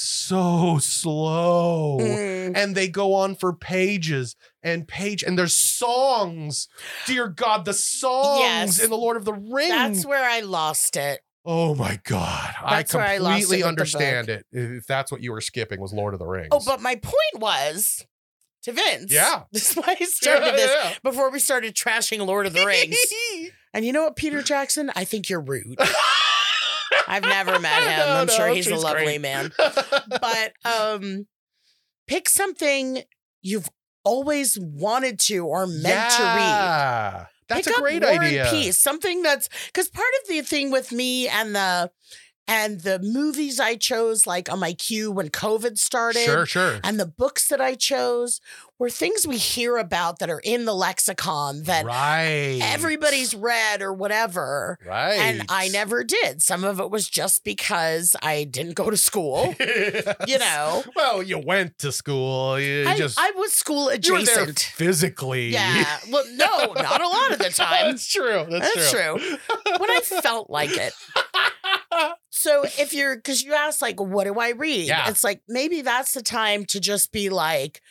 [0.00, 2.52] so slow Mm.
[2.56, 6.68] and they go on for pages and page and there's songs
[7.06, 8.82] dear god the songs Yes.
[8.82, 11.20] in the lord of the rings That's where I lost it.
[11.44, 15.22] oh my god That's i where I lost it completely understand it if that's what
[15.22, 18.06] you were skipping was lord of the rings Oh, but my point was
[18.62, 19.12] to Vince.
[19.12, 19.42] Yeah.
[19.52, 20.94] This is why I started this Yeah.
[21.02, 22.96] before we started trashing Lord of the Rings.
[23.72, 24.90] and you know what, Peter Jackson?
[24.96, 25.78] I think you're rude.
[27.06, 27.98] I've never met him.
[28.08, 29.20] No, I'm no, sure he's a lovely great.
[29.20, 29.52] man.
[30.08, 31.26] But um
[32.06, 33.02] pick something
[33.42, 33.68] you've
[34.04, 36.38] always wanted to or meant to read.
[36.38, 37.26] Yeah.
[37.48, 38.46] That's Pick a up great War and idea.
[38.50, 41.90] Peace, something that's because part of the thing with me and the
[42.46, 46.80] and the movies I chose, like on my queue when COVID started, Sure, sure.
[46.82, 48.40] and the books that I chose
[48.78, 52.60] were things we hear about that are in the lexicon that right.
[52.62, 54.78] everybody's read or whatever.
[54.86, 55.18] right.
[55.18, 56.42] And I never did.
[56.42, 59.54] Some of it was just because I didn't go to school.
[60.26, 60.84] you know.
[60.94, 62.58] Well, you went to school.
[62.60, 64.60] You I, just I was school you were there adjacent.
[64.74, 65.48] physically.
[65.48, 65.98] Yeah.
[66.10, 67.90] Well, no, not a lot of the time.
[67.90, 68.46] That's true.
[68.48, 69.38] That's, That's true.
[69.78, 70.92] When I felt like it.
[72.30, 74.86] So if you're, because you asked, like, what do I read?
[74.86, 75.08] Yeah.
[75.08, 77.82] It's like maybe that's the time to just be like,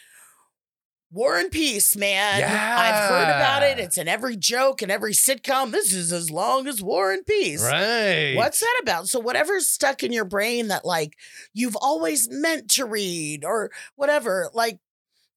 [1.10, 2.44] War and Peace, man.
[2.44, 3.80] I've heard about it.
[3.80, 5.72] It's in every joke and every sitcom.
[5.72, 7.64] This is as long as War and Peace.
[7.64, 8.34] Right.
[8.36, 9.08] What's that about?
[9.08, 11.16] So whatever's stuck in your brain that like
[11.54, 14.80] you've always meant to read or whatever, like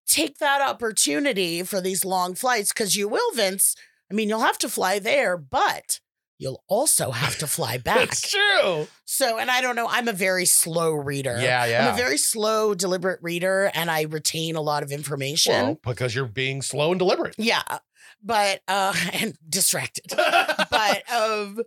[0.06, 3.76] take that opportunity for these long flights because you will, Vince.
[4.10, 6.00] I mean, you'll have to fly there, but
[6.40, 8.08] you'll also have to fly back.
[8.08, 8.88] That's true.
[9.04, 11.38] So, and I don't know, I'm a very slow reader.
[11.40, 11.88] Yeah, yeah.
[11.88, 15.52] I'm a very slow, deliberate reader, and I retain a lot of information.
[15.52, 17.34] Well, because you're being slow and deliberate.
[17.38, 17.62] yeah,
[18.22, 20.06] but uh, and distracted.
[20.16, 21.60] but um,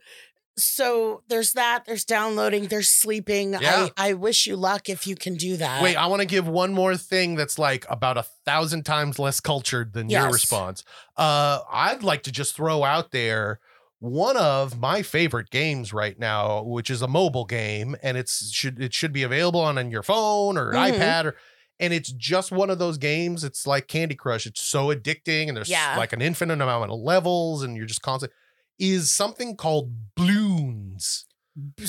[0.57, 1.85] so there's that.
[1.85, 2.67] There's downloading.
[2.67, 3.53] There's sleeping.
[3.53, 3.89] Yeah.
[3.97, 5.83] I I wish you luck if you can do that.
[5.83, 9.39] Wait, I want to give one more thing that's like about a thousand times less
[9.39, 10.83] cultured than your response.
[11.17, 13.59] Uh, I'd like to just throw out there
[14.03, 18.81] one of my favorite games right now, which is a mobile game, and it's should
[18.81, 20.97] it should be available on, on your phone or an Mhm.
[20.99, 21.35] iPad or.
[21.79, 23.43] And it's just one of those games.
[23.43, 24.45] It's like Candy Crush.
[24.45, 25.95] It's so addicting, and there's Yeah.
[25.97, 28.31] like an infinite amount of levels, and you're just constant.
[28.77, 31.23] Is something called Bloons.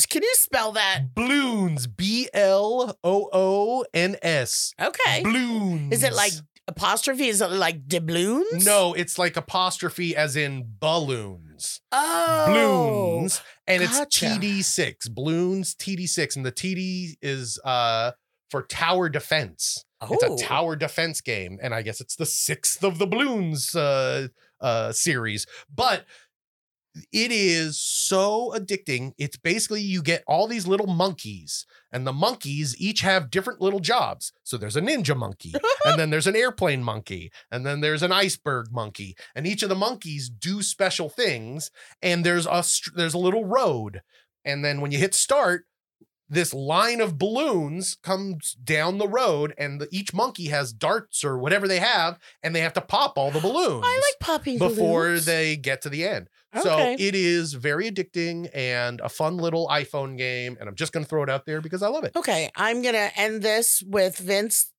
[0.09, 1.15] Can you spell that?
[1.15, 1.87] Bloons.
[1.97, 4.73] B L O O N S.
[4.81, 5.23] Okay.
[5.23, 5.93] Bloons.
[5.93, 6.33] Is it like
[6.69, 7.27] apostrophe?
[7.29, 8.65] Is like doubloons?
[8.65, 11.81] No, it's like apostrophe as in balloons.
[11.93, 12.47] Oh.
[12.49, 13.41] Bloons.
[13.67, 14.05] And gotcha.
[14.05, 15.09] it's TD6.
[15.11, 16.37] Bloons TD6.
[16.37, 18.13] And the TD is uh
[18.51, 19.85] for tower defense.
[20.11, 20.35] It's Oh.
[20.35, 21.59] a tower defense game.
[21.63, 24.29] And I guess it's the sixth of the balloons uh
[24.61, 25.47] uh series.
[25.75, 26.05] But
[27.13, 29.13] it is so addicting.
[29.19, 33.81] It's basically you get all these little monkeys, and the monkeys each have different little
[33.81, 34.33] jobs.
[34.45, 35.55] So there's a ninja monkey,
[35.85, 39.69] and then there's an airplane monkey, and then there's an iceberg monkey, and each of
[39.69, 41.71] the monkeys do special things.
[42.03, 44.03] And there's a there's a little road,
[44.45, 45.67] and then when you hit start,
[46.35, 51.39] this line of balloons comes down the road, and the, each monkey has darts or
[51.39, 55.05] whatever they have, and they have to pop all the balloons I like popping before
[55.05, 55.25] balloons.
[55.25, 56.29] they get to the end.
[56.63, 60.57] So it is very addicting and a fun little iPhone game.
[60.61, 62.15] And I'm just going to throw it out there because I love it.
[62.15, 64.71] Okay, I'm gonna end this with Vince,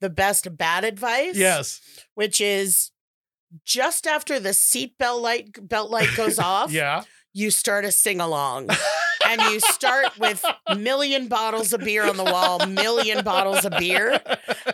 [0.00, 1.36] the best bad advice.
[1.36, 1.82] Yes.
[2.14, 2.92] which is
[3.66, 6.72] just after the seatbelt light belt light goes off.
[6.72, 7.02] Yeah.
[7.34, 8.68] you start a sing along.
[9.28, 10.44] and you start with
[10.76, 14.20] million bottles of beer on the wall, million bottles of beer,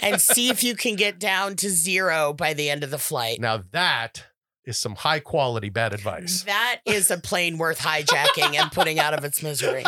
[0.03, 3.41] and see if you can get down to zero by the end of the flight.
[3.41, 4.25] Now that
[4.65, 6.43] is some high quality bad advice.
[6.45, 9.85] That is a plane worth hijacking and putting out of its misery.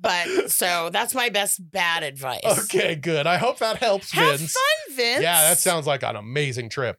[0.00, 2.40] But so that's my best bad advice.
[2.44, 3.26] Okay, good.
[3.26, 4.52] I hope that helps, Have Vince.
[4.52, 5.22] fun, Vince.
[5.22, 6.98] Yeah, that sounds like an amazing trip.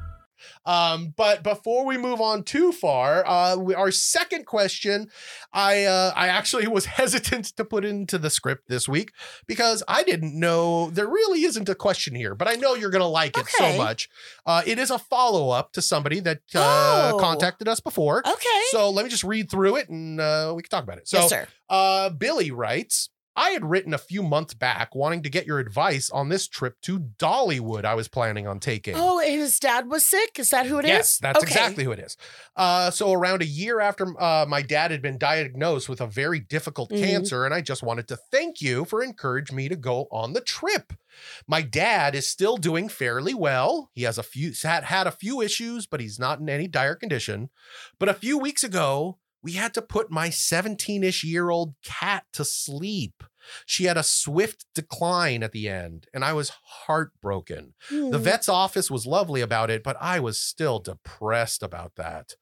[0.65, 5.09] Um, but before we move on too far, uh, we, our second question,
[5.53, 9.11] I uh, I actually was hesitant to put into the script this week
[9.47, 13.07] because I didn't know there really isn't a question here, but I know you're gonna
[13.07, 14.09] like it so much.
[14.45, 17.17] Uh, it is a follow up to somebody that uh, Oh.
[17.19, 18.19] contacted us before.
[18.27, 18.61] Okay.
[18.71, 21.07] So let me just read through it and uh, we can talk about it.
[21.07, 21.47] So yes, sir.
[21.69, 26.09] uh, Billy writes, I had written a few months back wanting to get your advice
[26.09, 28.93] on this trip to Dollywood I was planning on taking.
[28.97, 30.37] Oh, his dad was sick.
[30.37, 30.89] Is that who it is?
[30.89, 31.47] yes, that's Okay.
[31.47, 32.17] exactly who it is.
[32.57, 36.39] Uh, so around a year after uh, my dad had been diagnosed with a very
[36.41, 37.03] difficult Mhm.
[37.03, 40.41] cancer, and I just wanted to thank you for encouraging me to go on the
[40.41, 40.91] trip.
[41.47, 43.91] My dad is still doing fairly well.
[43.93, 46.95] He has a few had had a few issues, but he's not in any dire
[46.95, 47.49] condition.
[47.97, 52.45] But a few weeks ago, we had to put my 17-ish year old cat to
[52.45, 53.23] sleep.
[53.65, 57.73] She had a swift decline at the end, and I was heartbroken.
[57.89, 58.23] The Hmm.
[58.23, 62.35] vet's office was lovely about it, but I was still depressed about that.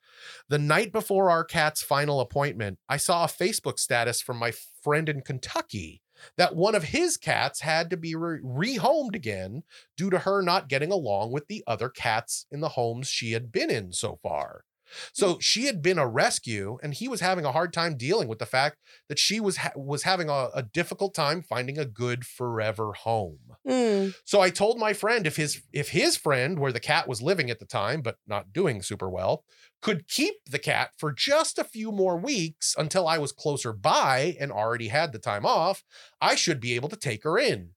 [0.50, 4.52] The night before our cat's final appointment, I saw a Facebook status from my
[4.84, 6.02] friend in Kentucky
[6.36, 9.64] that one of his cats had to be re- rehomed again
[9.96, 13.54] due to her not getting along with the other cats in the homes she had
[13.54, 14.66] been in so far.
[15.14, 18.40] So she had been a rescue, and he was having a hard time dealing with
[18.40, 22.26] the fact that she was ha- was having a, a difficult time finding a good
[22.26, 23.40] forever home.
[23.68, 24.10] Hmm.
[24.26, 27.50] So I told my friend if his if his friend, where the cat was living
[27.50, 29.44] at the time but not doing super well,
[29.82, 34.36] could keep the cat for just a few more weeks until I was closer by
[34.40, 35.84] and already had the time off,
[36.22, 37.72] I should be able to take her in.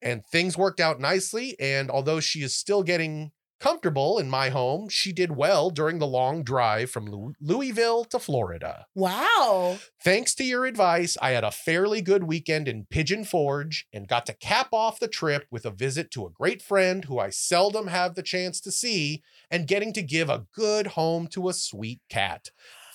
[0.00, 1.54] And things worked out nicely.
[1.60, 3.30] And although she is still getting
[3.62, 8.86] comfortable in my home, she did well during the long drive from Louisville to Florida.
[8.96, 9.78] Wow.
[10.02, 14.26] Thanks to your advice, I had a fairly good weekend in Pigeon Forge and got
[14.26, 17.86] to cap off the trip with a visit to a great friend who I seldom
[17.86, 22.00] have the chance to see and getting to give a good home to a sweet
[22.08, 22.50] cat.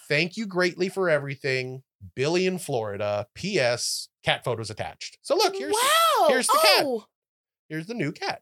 [0.10, 1.84] Thank you greatly for everything.
[2.14, 3.28] Billy in Florida.
[3.36, 4.10] P.S.
[4.22, 5.18] Cat photos attached.
[5.22, 6.28] So look, here's wow.
[6.28, 6.84] here's the cat.
[6.86, 7.06] oh.
[7.70, 8.42] here's the new cat.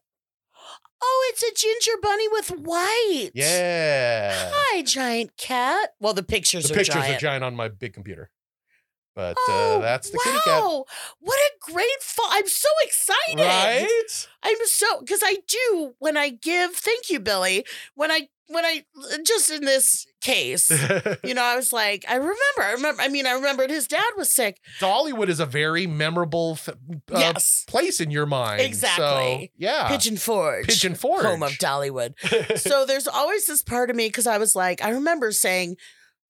[1.02, 3.30] Oh, it's a ginger bunny with white.
[3.34, 4.50] Yeah.
[4.52, 5.90] Hi, giant cat.
[6.00, 7.16] Well, the pictures The are pictures giant.
[7.16, 8.30] are giant on my big computer.
[9.16, 10.24] But Oh, uh, that's the wow.
[10.24, 10.62] kitty cat.
[11.20, 12.28] What a great fall.
[12.30, 13.40] I'm so excited.
[13.40, 14.28] Right?
[14.42, 17.64] I'm so because I do when I give thank you, Billy.
[17.94, 18.84] When I when I
[19.26, 20.70] just in this case,
[21.24, 24.12] you know, I was like, I remember, I remember, I mean, I remembered his dad
[24.16, 24.60] was sick.
[24.80, 26.74] Dollywood is a very memorable uh,
[27.10, 27.64] yes.
[27.66, 28.60] place in your mind.
[28.60, 29.04] Exactly.
[29.04, 29.88] So, yeah.
[29.88, 30.66] Pigeon Forge.
[30.66, 31.24] Pigeon Forge.
[31.24, 32.14] Home of Dollywood.
[32.58, 35.76] so there's always this part of me because I was like, I remember saying,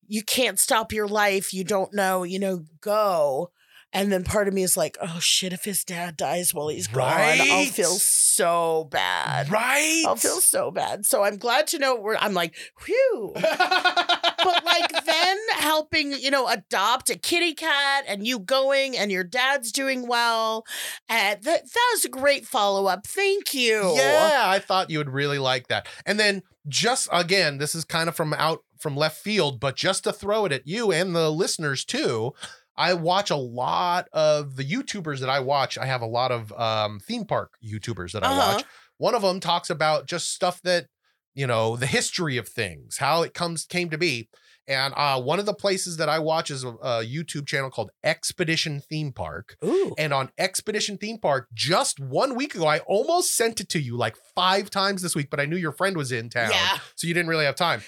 [0.07, 1.53] you can't stop your life.
[1.53, 3.51] You don't know, you know, go.
[3.93, 6.87] And then part of me is like, oh shit, if his dad dies while he's
[6.87, 9.49] gone, I'll feel so bad.
[9.49, 10.03] right.
[10.05, 11.05] I'll feel so bad.
[11.05, 12.53] So I'm glad to know where I'm like,
[12.85, 13.31] whew.
[13.33, 19.23] but like then helping, you know, adopt a kitty cat and you going and your
[19.23, 20.65] dad's doing well.
[21.07, 23.07] And that that was a great follow-up.
[23.07, 23.93] Thank you.
[23.95, 25.87] Yeah, I thought you would really like that.
[26.05, 30.03] And then just again, this is kind of from out from left field, but just
[30.05, 32.33] to throw it at you and the listeners too.
[32.79, 35.79] I watch a lot of the YouTubers that I watch.
[35.79, 38.53] I have a lot of um, theme park YouTubers that I Uh-huh.
[38.57, 38.65] watch.
[38.97, 40.85] One of them talks about just stuff that
[41.33, 44.29] you know the history of things, how it comes came to be.
[44.67, 47.89] And uh, one of the places that I watch is a, a YouTube channel called
[48.03, 49.55] Expedition Theme Park.
[49.63, 49.95] Ooh.
[49.97, 53.95] And on Expedition Theme Park, just one week ago, I almost sent it to you
[53.95, 56.51] like five times this week, but I knew your friend was in town.
[56.51, 56.79] Yeah.
[56.95, 57.81] So you didn't really have time.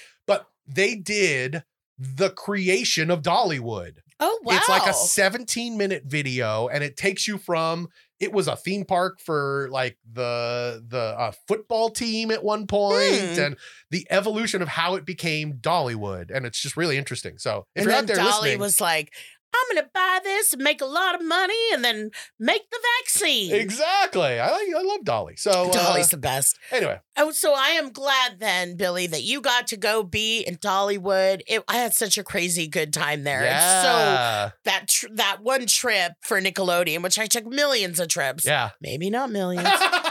[0.70, 1.64] They did
[1.98, 3.98] the creation of Dollywood.
[4.22, 4.56] Oh wow.
[4.58, 7.88] It's like a 17 minute video, and it takes you from
[8.20, 13.36] it was a theme park for like the the uh, football team at one point,
[13.36, 13.40] Hmm.
[13.40, 13.58] and
[13.92, 17.38] the evolution of how it became Dollywood, and it's just really interesting.
[17.38, 19.14] So if and you're out there Dolly listening, was like,
[19.54, 23.54] I'm gonna buy this and make a lot of money and then make the vaccine.
[23.54, 25.36] exactly, I I love Dolly.
[25.38, 26.58] So uh, Dolly's the best.
[26.72, 30.56] anyway, Oh, so I am glad then, Billy, that you got to go be in
[30.56, 31.42] Dollywood.
[31.48, 33.42] It, I had such a crazy good time there.
[33.44, 38.46] And so that tr- that one trip for Nickelodeon, which I took millions of trips,
[38.46, 38.70] yeah.
[38.80, 39.68] maybe not millions,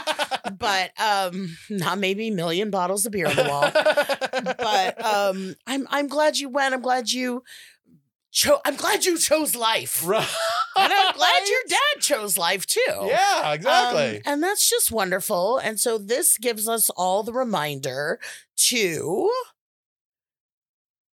[0.59, 3.71] but um, not maybe million bottles of beer on the wall.
[4.59, 6.75] but um, I'm I'm glad you went.
[6.75, 7.43] I'm glad you
[8.31, 8.59] chose.
[8.65, 10.27] I'm glad you chose life, Right.
[10.77, 12.81] and I'm glad your dad chose life too.
[12.87, 14.17] Yeah, exactly.
[14.17, 15.57] Um, and that's just wonderful.
[15.57, 18.19] And so this gives us all the reminder
[18.69, 19.31] to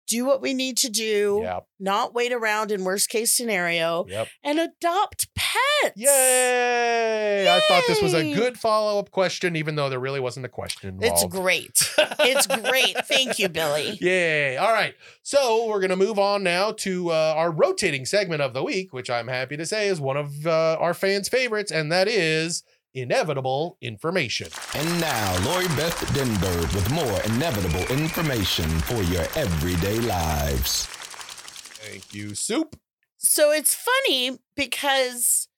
[0.06, 1.66] do what we need to do, yep.
[1.78, 4.28] not wait around in worst case scenario, Yep.
[4.44, 5.94] and adopt pets.
[5.96, 7.46] Yay!
[7.48, 10.48] I thought this was a good follow up question, even though there really wasn't a
[10.48, 11.92] question It's great.
[12.18, 12.96] It's great.
[13.06, 13.98] Thank you, Billy.
[14.00, 14.56] Yay.
[14.56, 14.94] All right.
[15.22, 18.92] So we're going to move on now to uh, our rotating segment of the week,
[18.92, 22.64] which I'm happy to say is one of uh, our fans' favorites, and that is
[22.96, 24.48] inevitable information.
[24.74, 30.86] And now, Lori Beth Denberg with more inevitable information for your everyday lives.
[30.86, 32.74] Thank you, Soup.
[33.18, 35.48] So it's funny because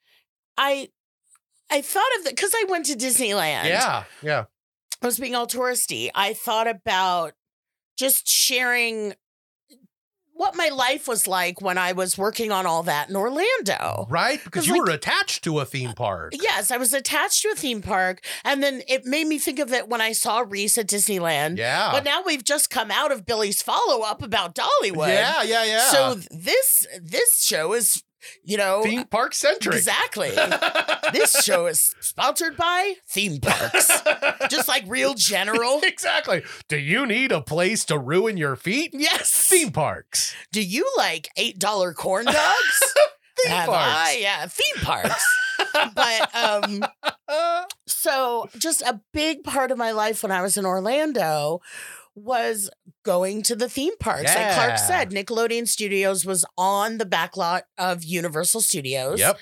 [0.57, 0.89] I
[1.71, 3.65] I thought of that because I went to Disneyland.
[3.65, 4.05] Yeah.
[4.23, 4.45] Yeah.
[5.03, 6.11] I was being all touristy.
[6.15, 7.35] I thought about
[7.97, 9.15] just sharing
[10.39, 14.07] what my life was like when I was working on all that in Orlando.
[14.09, 14.43] Right?
[14.43, 16.33] Because you like- were attached to a theme park.
[16.35, 19.59] Uh, yes, I was attached to a theme park, and then it made me think
[19.59, 21.59] of it when I saw Reece at Disneyland.
[21.59, 21.91] Yeah.
[21.93, 25.09] But now we've just come out of Billy's follow up about Dollywood.
[25.09, 25.43] Yeah.
[25.43, 25.65] Yeah.
[25.65, 25.91] Yeah.
[25.91, 28.03] So this this show is,
[28.43, 29.77] you know, theme park centric.
[29.77, 30.31] exactly.
[31.13, 33.91] this show is sponsored by theme parks,
[34.49, 35.81] just like Real General.
[35.83, 36.43] exactly.
[36.69, 38.91] Do you need a place to ruin your feet?
[38.93, 39.31] Yes.
[39.31, 40.35] Theme parks.
[40.53, 42.83] Do you like eight dollar corn dogs?
[43.43, 44.09] Theme Have parks.
[44.09, 44.19] I?
[44.21, 45.25] Yeah, theme parks.
[45.95, 46.85] but um,
[47.87, 51.61] so just a big part of my life when I was in Orlando
[52.19, 52.71] was
[53.05, 54.35] going to the theme parks.
[54.35, 59.19] Like Clark said, Nickelodeon Studios was on the back lot of Universal Studios.
[59.21, 59.39] Yep.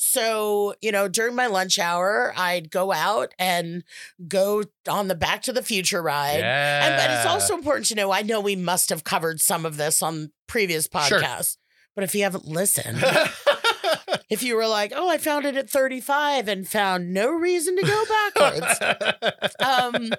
[0.00, 3.82] So, you know, during my lunch hour, I'd go out and
[4.28, 6.38] go on the Back to the Future ride.
[6.38, 6.86] Yeah.
[6.86, 9.76] And but it's also important to know I know we must have covered some of
[9.76, 11.20] this on previous podcasts, Sure.
[11.20, 11.56] podcasts.
[11.96, 13.02] But if you haven't listened,
[14.30, 17.82] if you were like, "Oh, I found it at 35 and found no reason to
[17.82, 18.04] go
[18.36, 20.12] backwards." um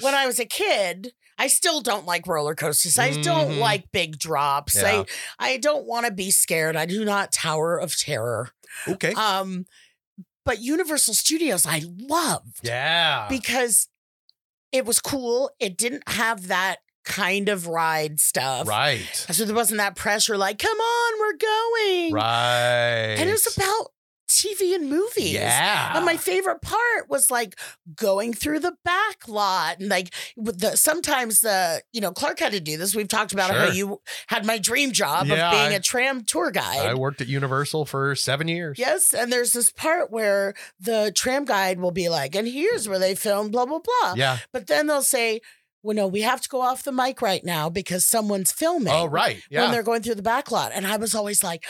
[0.00, 2.98] when I was a kid, I still don't like roller coasters.
[2.98, 3.58] I don't Mhm.
[3.58, 4.74] like big drops.
[4.76, 5.04] Yeah.
[5.38, 6.76] I I don't want to be scared.
[6.76, 8.50] I do not tower of terror.
[8.88, 9.12] Okay.
[9.14, 9.66] Um,
[10.44, 13.26] but Universal Studios I loved yeah.
[13.28, 13.88] because
[14.72, 15.50] it was cool.
[15.60, 18.66] It didn't have that kind of ride stuff.
[18.68, 19.26] right.
[19.30, 22.12] So there wasn't that pressure like, come on, we're going.
[22.14, 23.16] Right.
[23.18, 23.92] And it was about
[24.32, 25.32] TV and movies.
[25.32, 25.96] Yeah.
[25.96, 27.58] And my favorite part was like
[27.94, 32.52] going through the back lot and like with the sometimes the you know Clark had
[32.52, 32.94] to do this.
[32.94, 36.24] We've talked about how you had my dream job Yeah, of being I- a tram
[36.24, 36.86] tour guide.
[36.86, 38.78] I worked at Universal for seven years.
[38.78, 42.98] Yes, and there's this part where the tram guide will be like, and here's where
[42.98, 44.14] they filmed blah blah blah.
[44.16, 44.38] Yeah.
[44.52, 45.40] But then they'll say,
[45.84, 48.92] well, no, we have to go off the mic right now because someone's filming.
[48.92, 49.42] Oh, right.
[49.50, 49.62] Yeah.
[49.62, 50.70] When they're going through the back lot.
[50.72, 51.64] And I was always like,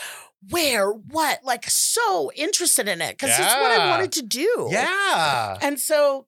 [0.49, 1.39] where, what?
[1.43, 4.67] Like so interested in it because it's what I wanted to do.
[4.71, 5.57] yeah.
[5.61, 6.27] And so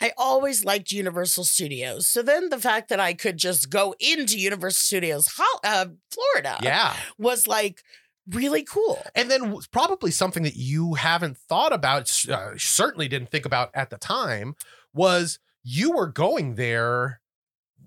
[0.00, 2.08] I always liked Universal Studios.
[2.08, 5.28] So then the fact that I could just go into Universal Studios,
[5.64, 6.94] uh, Florida, Yeah.
[7.18, 7.82] was like
[8.28, 9.02] really cool.
[9.14, 13.90] And then probably something that you haven't thought about, uh, certainly didn't think about at
[13.90, 14.54] the time,
[14.92, 17.20] was you were going there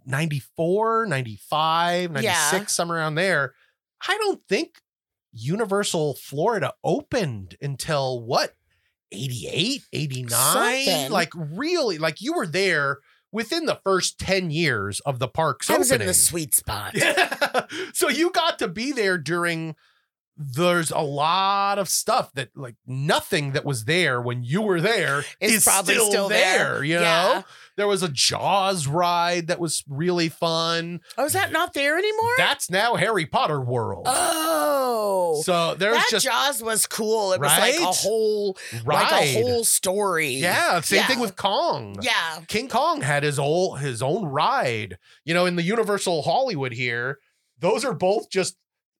[0.05, 2.65] 94, 95, 96, Yeah.
[2.67, 3.53] somewhere around there.
[4.07, 4.81] I don't think
[5.37, 8.53] Universal Florida opened until what,
[9.11, 10.29] 88, 89?
[10.29, 11.11] Something.
[11.11, 12.97] Like, really, like you were there
[13.31, 16.93] within the first 10 years of the park's I was in the sweet spot.
[16.95, 17.65] Yeah.
[17.93, 19.75] so you got to be there during
[20.39, 25.23] there's a lot of stuff that like nothing that was there when you were there
[25.41, 26.83] Is is probably still, still there, there.
[26.83, 26.99] you Yeah.
[27.01, 27.43] know
[27.75, 32.33] there was a jaws ride that was really fun Oh, is that not there anymore?
[32.37, 35.41] that's now harry potter world oh.
[35.43, 37.33] so there's that just Jaws was cool.
[37.33, 40.29] It was like a whole, ride like a whole story.
[40.35, 42.41] yeah same thing with kong Yeah.
[42.47, 44.97] King Kong had his old his own ride.
[45.25, 47.19] You know, in the Universal Hollywood here,
[47.59, 48.55] those are both just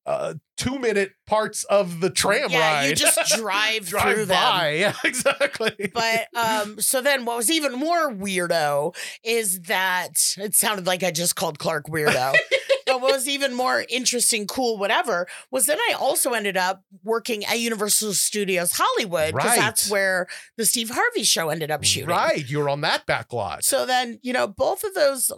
[0.08, 2.52] uh two minute parts of the tram ride.
[2.52, 2.86] yeah, ride.
[2.90, 4.28] you just drive, through drive them.
[4.28, 4.70] by.
[4.78, 5.92] Yeah, exactly.
[5.94, 11.12] But um, so then what was even more weirdo is that it sounded like I
[11.12, 12.36] just called Clark weirdo.
[12.88, 17.46] but what was even more interesting, cool, whatever, was then I also ended up working
[17.46, 19.60] at Universal Studios Hollywood because Right.
[19.60, 22.10] that's where the Steve Harvey show ended up shooting.
[22.10, 23.64] right, you were on that back lot.
[23.64, 25.32] So then, you know, both of those,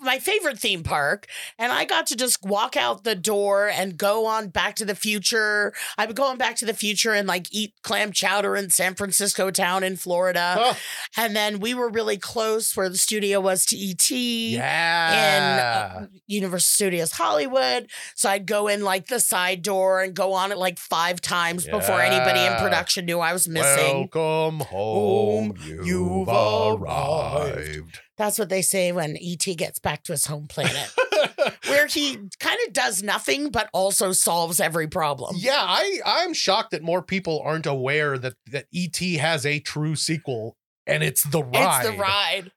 [0.00, 1.26] my favorite theme park,
[1.58, 4.94] and I got to just walk out the door and go on Back to the
[4.94, 5.72] Future.
[5.98, 8.94] I would go on Back to the Future and like eat clam chowder in San
[8.94, 10.56] Francisco town in Florida.
[10.58, 10.76] Oh,
[11.16, 14.10] And then we were really close where the studio was to ET.
[14.10, 15.92] In yeah.
[16.02, 17.88] uh, Universal Studios Hollywood.
[18.14, 21.66] So I'd go in like the side door and go on it like five times
[21.66, 24.08] before anybody in production knew I was missing.
[24.12, 25.54] Welcome home.
[25.64, 28.00] You've, you've arrived.
[28.16, 30.90] That's what they say when ET gets back to his home planet.
[31.66, 35.36] where he kind of does nothing but also solves every problem.
[35.38, 39.96] yeah, I I'm shocked that more people aren't aware that that ET has a true
[39.96, 41.80] sequel and it's the ride.
[41.84, 42.52] It's the ride.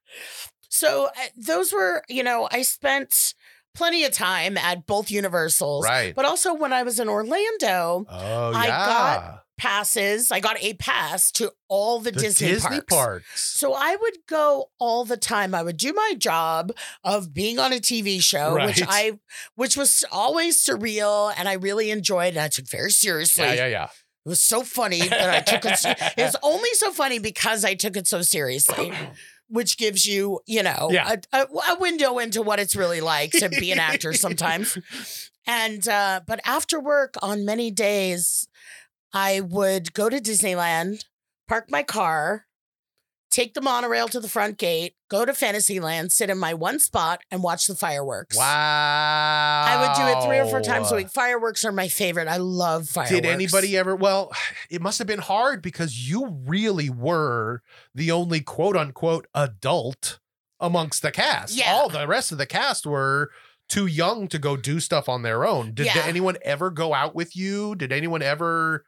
[0.69, 3.33] So uh, those were, you know, I spent
[3.77, 5.85] plenty of time at both Universals.
[5.85, 6.13] Right.
[6.15, 8.85] But also when I was in Orlando, Oh I yeah.
[8.85, 12.93] got passes, I got a pass to all the, the Disney, Disney parks.
[12.93, 13.41] parks.
[13.59, 15.55] So I would go all the time.
[15.55, 16.71] I would do my job
[17.03, 19.19] of being on a TV show, which I
[19.55, 23.45] which was always surreal and I really enjoyed and I took very seriously.
[23.45, 23.87] yeah, yeah, yeah.
[24.25, 25.77] It was so funny that I took it.
[25.77, 28.91] se- It's only so funny because I took it so seriously,
[29.49, 31.15] which gives you, you know, Yeah.
[31.31, 34.77] a, a, a window into what it's really like to be an actor sometimes.
[35.45, 38.47] And uh, but after work on many days,
[39.13, 41.05] I would go to Disneyland,
[41.47, 42.46] park my car,
[43.29, 47.21] take the monorail to the front gate, go to Fantasyland, sit in my one spot,
[47.31, 48.37] and watch the fireworks.
[48.37, 49.65] Wow.
[49.67, 51.09] I would do it three or four times a week.
[51.09, 52.27] Fireworks are my favorite.
[52.27, 53.11] I love fireworks.
[53.11, 53.95] Did anybody ever?
[53.95, 54.31] Well,
[54.69, 57.61] it must have been hard because you really were
[57.93, 60.19] the only quote unquote adult
[60.59, 61.55] amongst the cast.
[61.55, 61.73] Yeah.
[61.73, 63.29] All the rest of the cast were
[63.69, 65.73] too young to go do stuff on their own.
[65.73, 67.75] Did, did anyone ever go out with you?
[67.75, 68.85] Did anyone ever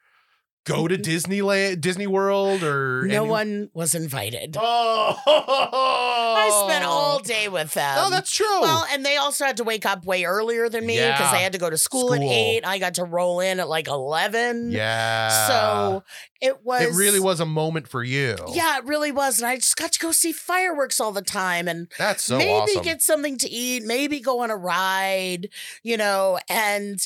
[0.66, 1.32] go to mm-hmm.
[1.32, 4.56] Disneyland, Disney World, or No any- one was invited.
[4.60, 7.96] Oh, I spent all day with them.
[8.00, 8.62] Oh, that's true.
[8.62, 11.32] well, and they also had to wake up way earlier than me because Yeah.
[11.32, 12.62] they had to go to school, at eight.
[12.66, 14.72] I got to roll in at like eleven.
[14.72, 15.48] yeah.
[15.48, 16.04] So
[16.42, 16.84] it was.
[16.84, 18.36] it really was a moment for you.
[18.52, 21.68] Yeah, it really was, and I just got to go see fireworks all the time,
[21.68, 22.84] and That's so maybe awesome.
[22.84, 25.50] get something to eat, maybe go on a ride,
[25.84, 27.00] you know, and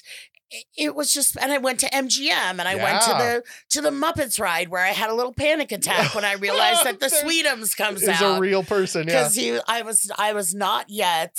[0.78, 3.89] it- was just and I went to MGM and I went to the to the
[3.91, 7.76] Muppets ride where I had a little panic attack when I realized that the Sweetums
[7.76, 9.14] comes Is out a real person, yeah.
[9.24, 11.38] because you I was I was not yet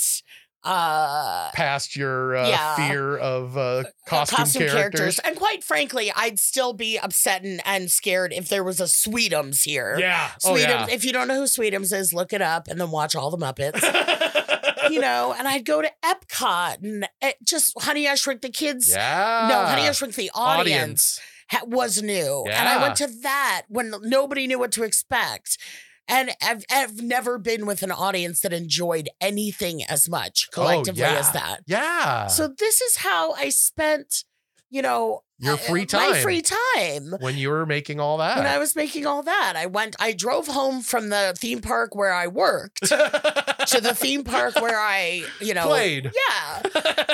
[0.63, 2.75] uh Past your uh, Yeah.
[2.75, 5.19] fear of uh, costume, characters.
[5.19, 9.63] and quite frankly I'd still be upset and, and scared if there was a Sweetums
[9.63, 9.95] here.
[9.99, 10.29] Yeah.
[10.43, 10.45] Sweetums.
[10.45, 10.87] Oh, yeah.
[10.89, 13.37] If you don't know who Sweetums is, look it up and then watch all the
[13.37, 13.79] Muppets.
[14.91, 18.89] you know, and I'd go to Epcot and it just Honey I Shrunk the Kids.
[18.89, 19.47] yeah.
[19.49, 21.19] No, Honey I Shrunk the Audience, Audience.
[21.49, 22.45] ha- was new.
[22.49, 25.57] And I went to that when nobody knew what to expect.
[26.07, 31.03] And I've, I've never been with an audience that enjoyed anything as much oh, collectively
[31.03, 31.17] Oh, yeah.
[31.19, 31.57] as that.
[31.65, 32.27] Yeah.
[32.27, 34.23] So this is how I spent,
[34.75, 37.15] you know, Your uh, free time, My free time.
[37.19, 38.35] when you were making all that.
[38.37, 41.95] When I was making all that, I went, I drove home from the theme park
[41.95, 46.11] where I worked to the theme park where I, you know, Played.
[46.13, 46.61] Yeah.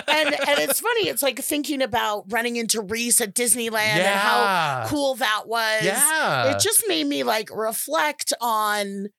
[0.07, 4.85] And and it's funny, it's like thinking about running into Reece at Disneyland and how
[4.87, 5.83] cool that was.
[5.83, 6.55] Yeah.
[6.55, 9.09] It just made me like reflect on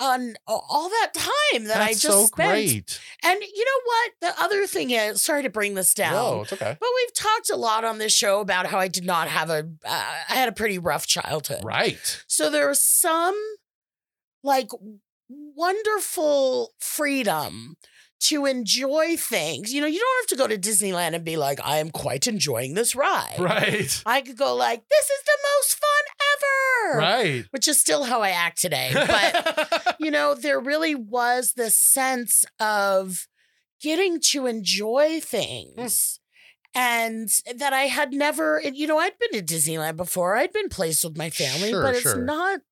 [0.00, 2.50] on all that time that I just so spent.
[2.50, 3.00] great.
[3.22, 4.12] And you know what?
[4.20, 6.12] The other thing is, sorry to bring this down.
[6.12, 6.76] No, it's okay.
[6.78, 9.68] But we've talked a lot on this show about how I did not have a,
[9.84, 11.64] uh, I had a pretty rough childhood.
[11.64, 12.22] Right.
[12.26, 13.38] So there was some
[14.42, 14.70] like
[15.28, 17.76] wonderful freedom
[18.20, 19.72] to enjoy things.
[19.72, 22.26] You know, you don't have to go to Disneyland and be like, I am quite
[22.26, 23.36] enjoying this ride.
[23.38, 24.02] Right.
[24.06, 25.90] I could go like, this is the most fun
[26.32, 26.98] ever.
[26.98, 27.44] Right.
[27.50, 28.92] Which is still how I act today.
[29.14, 33.26] But you know, there really was this sense of
[33.80, 35.22] getting to enjoy mm.
[35.22, 36.20] things.
[36.76, 40.34] And that I had never, you know, I'd been to Disneyland before.
[40.34, 42.16] I'd been placed with my family, Sure, but it's sure.
[42.16, 42.62] not,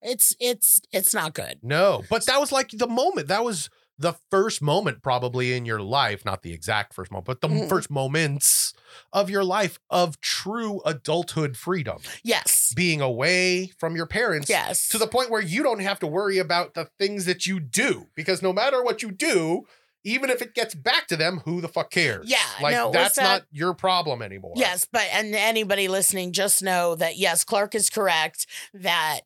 [0.00, 1.58] it's, it's, it's not good.
[1.60, 3.26] no, but that was like the moment.
[3.26, 7.40] That was the first moment probably in your life, not the exact first moment, but
[7.40, 7.68] the Mhm.
[7.68, 8.72] first moments
[9.12, 11.98] of your life of true adulthood freedom.
[12.24, 12.72] Yes.
[12.74, 14.88] Being away from your parents Yes.
[14.88, 18.08] to the point where you don't have to worry about the things that you do
[18.16, 19.62] because no matter what you do,
[20.06, 22.28] even if it gets back to them, who the fuck cares?
[22.28, 24.52] Yeah, Like no, that's that- not your problem anymore.
[24.56, 29.20] Yes, but and anybody listening, just know that yes, Clark is correct that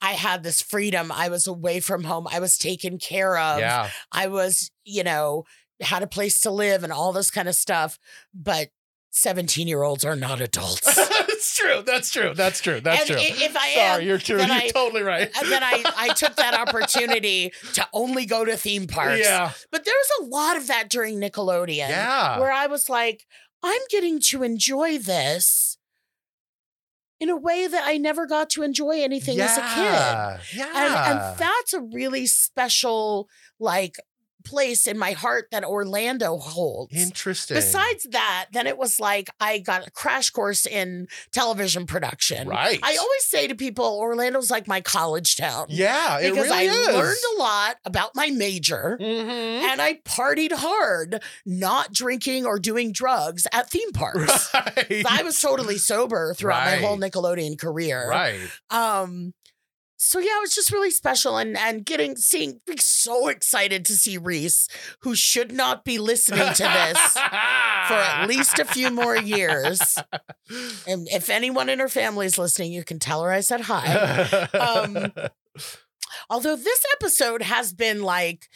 [0.00, 1.10] I had this freedom.
[1.12, 2.26] I was away from home.
[2.30, 3.58] I was taken care of.
[3.60, 3.90] Yeah.
[4.12, 5.44] I was, you know,
[5.80, 7.98] had a place to live and all this kind of stuff.
[8.34, 8.68] But
[9.10, 10.94] 17 year olds are not adults.
[10.96, 11.82] That's true.
[11.86, 12.32] That's true.
[12.34, 12.80] That's true.
[12.80, 13.26] That's and true.
[13.28, 14.38] if I am, Sorry, you're true.
[14.38, 15.30] You're I- totally right.
[15.40, 19.20] and then I, I took that opportunity to only go to theme parks.
[19.22, 19.52] Yeah.
[19.70, 21.88] But there was a lot of that during Nickelodeon.
[21.88, 22.38] Yeah.
[22.40, 23.26] Where I was like,
[23.62, 25.73] I'm getting to enjoy this
[27.20, 30.58] in a way that I never got to enjoy anything as a kid.
[30.58, 30.66] Yeah.
[30.66, 33.96] And, and that's a really special, like,
[34.44, 36.92] place in my heart that Orlando holds.
[36.94, 37.54] Interesting.
[37.56, 42.48] Besides that, then it was like I got a crash course in television production.
[42.48, 42.78] Right.
[42.82, 45.66] I always say to people, Orlando's like my college town.
[45.68, 46.94] yeah, it Because really I is.
[46.94, 49.62] learned a lot about my major Mhm.
[49.62, 54.50] and I partied hard, not drinking or doing drugs at theme parks.
[54.54, 55.04] Right.
[55.08, 58.08] I was totally sober throughout my whole Nickelodeon career.
[58.08, 58.38] right.
[58.70, 59.32] Um
[59.96, 63.94] so yeah, it was just really special and and getting seeing being so excited to
[63.96, 64.68] see Reece,
[65.00, 69.96] who should not be listening to this for at least a few more years.
[70.86, 74.48] And if anyone in her family is listening, you can tell her I said hi.
[74.52, 75.12] Um,
[76.30, 78.48] Although this episode has been like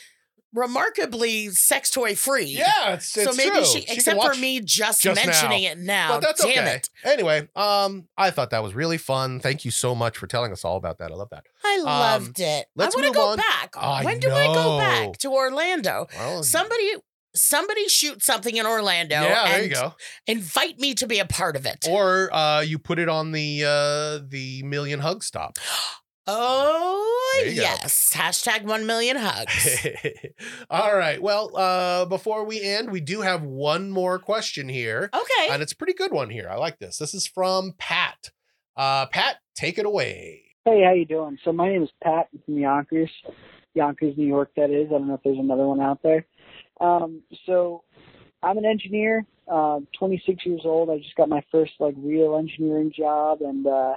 [0.54, 2.44] remarkably sex toy free.
[2.44, 3.64] yeah, it's, So it's maybe true.
[3.64, 5.70] she, can except for me just, just mentioning now.
[5.70, 6.08] it now.
[6.14, 6.74] But that's Damn okay.
[6.76, 6.90] it.
[7.04, 9.40] Anyway, um, I thought that was really fun.
[9.40, 11.10] Thank you so much for telling us all about that.
[11.10, 11.44] I love that.
[11.64, 12.44] I loved it.
[12.44, 13.36] I Um, let's want to go on.
[13.36, 13.74] back.
[13.76, 16.06] I when do I go back to Orlando?
[16.16, 16.92] Well, Somebody
[17.34, 19.94] somebody shoot something in Orlando yeah, there you go.
[20.26, 21.84] invite me to be a part of it.
[21.88, 25.58] Or uh, you put it on the uh, the million hug stop.
[26.28, 27.62] oh There you go.
[27.62, 28.12] yes.
[28.14, 29.86] Hashtag one million hugs.
[30.70, 31.20] all right.
[31.20, 35.10] Well, uh, before we end, we do have one more question here.
[35.12, 35.48] Okay.
[35.50, 36.48] And it's a pretty good one here.
[36.50, 36.98] I like this.
[36.98, 38.30] This is from Pat.
[38.76, 40.42] Uh, Pat, take it away.
[40.64, 41.38] Hey, how you doing?
[41.44, 43.10] So my name is Pat I'm from Yonkers,
[43.74, 44.50] Yonkers, New York.
[44.56, 44.88] That is.
[44.88, 46.26] I don't know if there's another one out there.
[46.80, 47.82] Um, so
[48.42, 50.90] I'm an engineer, uh, 26 years old.
[50.90, 53.96] I just got my first like real engineering job, and uh,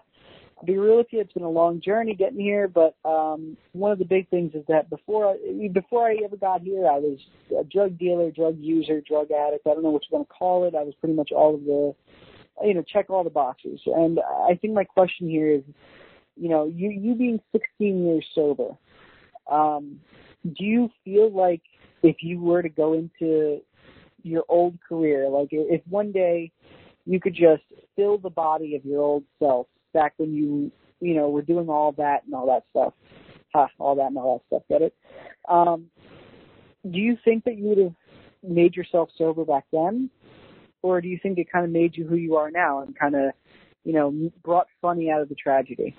[0.62, 2.68] I'll be real with you, it's been a long journey getting here.
[2.68, 6.62] But um, one of the big things is that before I, before I ever got
[6.62, 7.20] here, I was
[7.60, 9.66] a drug dealer, drug user, drug addict.
[9.66, 10.76] I don't know what you want to call it.
[10.76, 11.96] I was pretty much all of the,
[12.64, 13.80] you know, check all the boxes.
[13.88, 15.64] And I think my question here is
[16.36, 18.70] you know, you you being 16 years sober,
[19.50, 20.00] um,
[20.44, 21.62] do you feel like
[22.04, 23.62] if you were to go into
[24.24, 26.52] your old career, like if one day
[27.06, 27.64] you could just
[27.96, 31.92] fill the body of your old self back when you, you know, were doing all
[31.94, 32.94] that and all that stuff.
[33.54, 34.64] Ha, all that and all that stuff.
[34.70, 34.96] Get it?
[35.50, 35.88] Um,
[36.90, 37.94] do you think that you would have
[38.44, 40.10] made yourself sober back then,
[40.82, 43.16] or do you think it kind of made you who you are now and kind
[43.16, 43.32] of,
[43.84, 45.96] you know, brought funny out of the tragedy?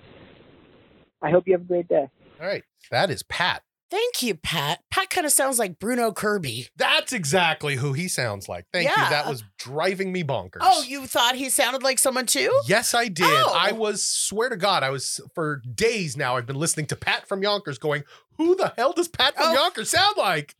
[1.20, 2.08] I hope you have a great day.
[2.40, 2.64] All right.
[2.90, 3.62] That is Pat.
[3.92, 4.78] Thank you, Pat.
[4.90, 6.68] Pat kind of sounds like Bruno Kirby.
[6.78, 8.64] That's exactly who he sounds like.
[8.72, 8.96] Thank you.
[8.96, 10.60] That was driving me bonkers.
[10.62, 12.50] Oh, you thought he sounded like someone too?
[12.66, 13.26] Yes, I did.
[13.28, 13.54] Oh.
[13.54, 17.28] I was, swear to God, I was, for days now, I've been listening to Pat
[17.28, 18.04] from Yonkers going,
[18.38, 19.52] who the hell does Pat from Oh.
[19.52, 20.54] Yonkers sound like?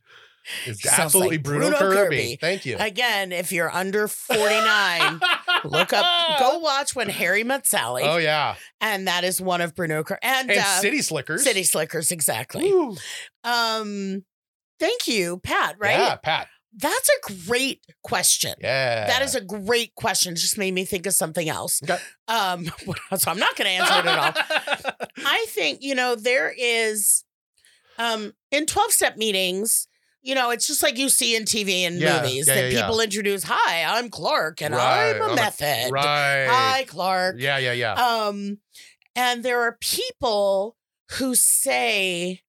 [0.65, 1.95] It's absolutely like Bruno, Bruno Kirby.
[1.95, 2.37] Kirby.
[2.39, 2.77] Thank you.
[2.79, 5.19] Again, if you're under 49,
[5.63, 8.03] look up, go watch When Harry Met Sally.
[8.05, 8.55] Oh, yeah.
[8.81, 10.19] And that is one of Bruno Kirby.
[10.23, 11.43] And, And uh, City Slickers.
[11.43, 12.63] City Slickers, exactly.
[12.71, 12.95] Woo.
[13.43, 14.23] Um,
[14.79, 15.97] thank you, Pat, right?
[15.97, 16.47] Yeah, Pat.
[16.75, 18.55] That's a great question.
[18.59, 19.05] Yeah.
[19.05, 20.33] That is a great question.
[20.33, 21.81] It just made me think of something else.
[21.83, 21.97] Okay.
[22.27, 22.65] Um,
[23.15, 25.07] so I'm not going to answer it at all.
[25.23, 27.23] I think, you know, there is
[27.99, 29.87] um in 12 step meetings,
[30.23, 32.81] you know, it's just like you see in TV and Yeah, movies yeah, that yeah,
[32.81, 36.47] people introduce, "Hi, I'm Clark and Right, I'm a I'm a- method." right.
[36.49, 37.35] Hi, Clark.
[37.39, 37.93] Yeah, yeah, yeah.
[37.93, 38.59] Um
[39.15, 40.75] and there are people
[41.19, 42.41] who say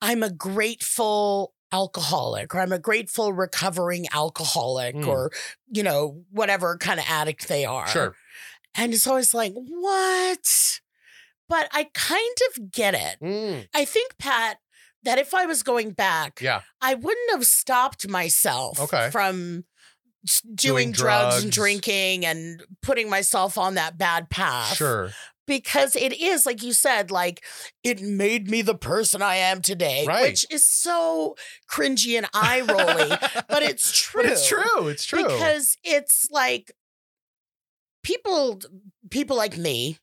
[0.00, 5.06] I'm a grateful alcoholic or I'm a grateful recovering alcoholic Mm.
[5.06, 5.30] or
[5.70, 7.86] you know, whatever kind of addict they are.
[7.88, 8.14] sure.
[8.74, 10.80] And it's always like, what?
[11.48, 13.16] But I kind of get it.
[13.20, 14.58] Mm, I think, Pat,
[15.04, 16.60] that if I was going back, yeah.
[16.80, 19.10] I wouldn't have stopped myself Okay.
[19.10, 19.64] from
[20.54, 24.76] doing, Doing drugs, and drinking and putting myself on that bad path.
[24.76, 25.10] Sure.
[25.46, 27.42] Because it is, like you said, like
[27.82, 30.22] it made me the person I am today, Right.
[30.28, 31.34] which is so
[31.68, 33.08] cringy and eye rolly,
[33.48, 34.22] but it's true.
[34.22, 34.88] But it's true.
[34.88, 35.24] It's true.
[35.24, 36.70] Because it's like
[38.02, 38.60] people
[39.10, 39.98] people like me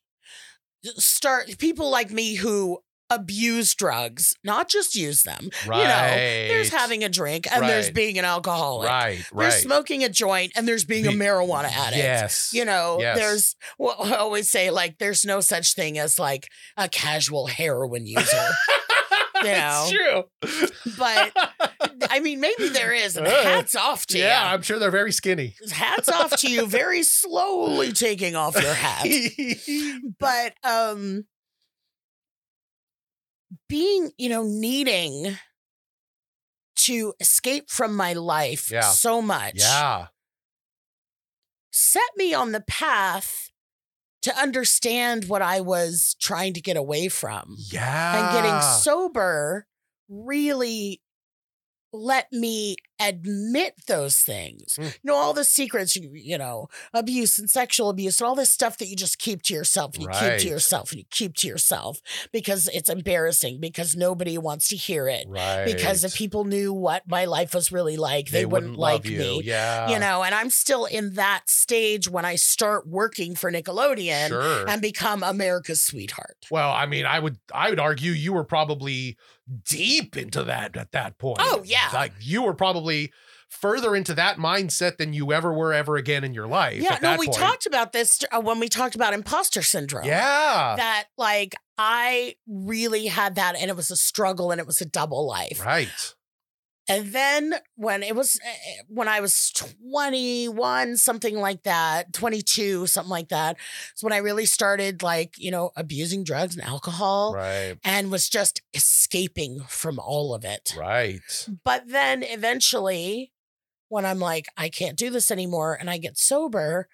[0.96, 2.78] start people like me who
[3.10, 5.48] abuse drugs, not just use them.
[5.66, 5.78] right.
[5.78, 8.88] You know, there's having a drink and there's being an alcoholic.
[8.88, 9.24] Right.
[9.32, 9.50] Right.
[9.50, 11.96] There's smoking a joint and there's being a marijuana addict.
[11.98, 12.50] Yes.
[12.52, 13.16] You know, Yes.
[13.18, 18.06] there's well, I always say like there's no such thing as like a casual heroin
[18.06, 18.48] user.
[19.36, 19.86] you know.
[19.88, 20.94] It's true.
[20.98, 21.32] But
[22.10, 24.28] I mean, maybe there is, and Uh, hats off to yeah, you.
[24.30, 25.54] Yeah, I'm sure they're very skinny.
[25.70, 29.06] Hats off to you, very slowly taking off your hat.
[30.18, 31.24] But um
[33.68, 35.36] being, you know, needing
[36.76, 38.80] to escape from my life Yeah.
[38.82, 40.08] so much yeah.
[41.70, 43.50] set me on the path
[44.22, 47.56] to understand what I was trying to get away from.
[47.58, 48.16] Yeah.
[48.18, 49.66] and getting sober
[50.08, 51.00] really
[51.92, 54.76] let me admit those things.
[54.78, 54.84] Mm.
[54.84, 58.52] You know, all the secrets, you, you know, abuse and sexual abuse and all this
[58.52, 61.34] stuff that you just keep to yourself and you keep to yourself and you keep
[61.36, 62.00] to yourself
[62.32, 65.26] because it's embarrassing, because nobody wants to hear it.
[65.28, 65.64] Right.
[65.64, 69.18] Because if people knew what my life was really like, they, wouldn't, like love you.
[69.18, 69.42] me.
[69.44, 69.90] Yeah.
[69.90, 74.68] You know, and I'm still in that stage when I start working for Nickelodeon Sure.
[74.68, 76.46] and become America's sweetheart.
[76.50, 79.16] Well, I mean, I would I would argue you were probably
[79.64, 81.38] deep into that at that point.
[81.40, 81.88] Oh, yeah.
[81.92, 82.87] Like you were probably
[83.48, 86.82] further into that mindset than you ever were ever again in your life.
[86.82, 87.38] Yeah, no, we point.
[87.38, 90.04] talked about this uh, when we talked about imposter syndrome.
[90.04, 90.74] Yeah.
[90.76, 94.86] That like I really had that and it was a struggle and it was a
[94.86, 95.64] double life.
[95.64, 96.14] right.
[96.88, 103.10] And then when it was uh, when I was 21 something like that, 22 something
[103.10, 103.56] like that,
[103.94, 107.76] is when I really started like, you know, abusing drugs and alcohol Right.
[107.84, 110.74] and was just escaping from all of it.
[110.78, 111.20] Right.
[111.64, 113.32] But then eventually,
[113.88, 116.88] when I'm like, I can't do this anymore and I get sober,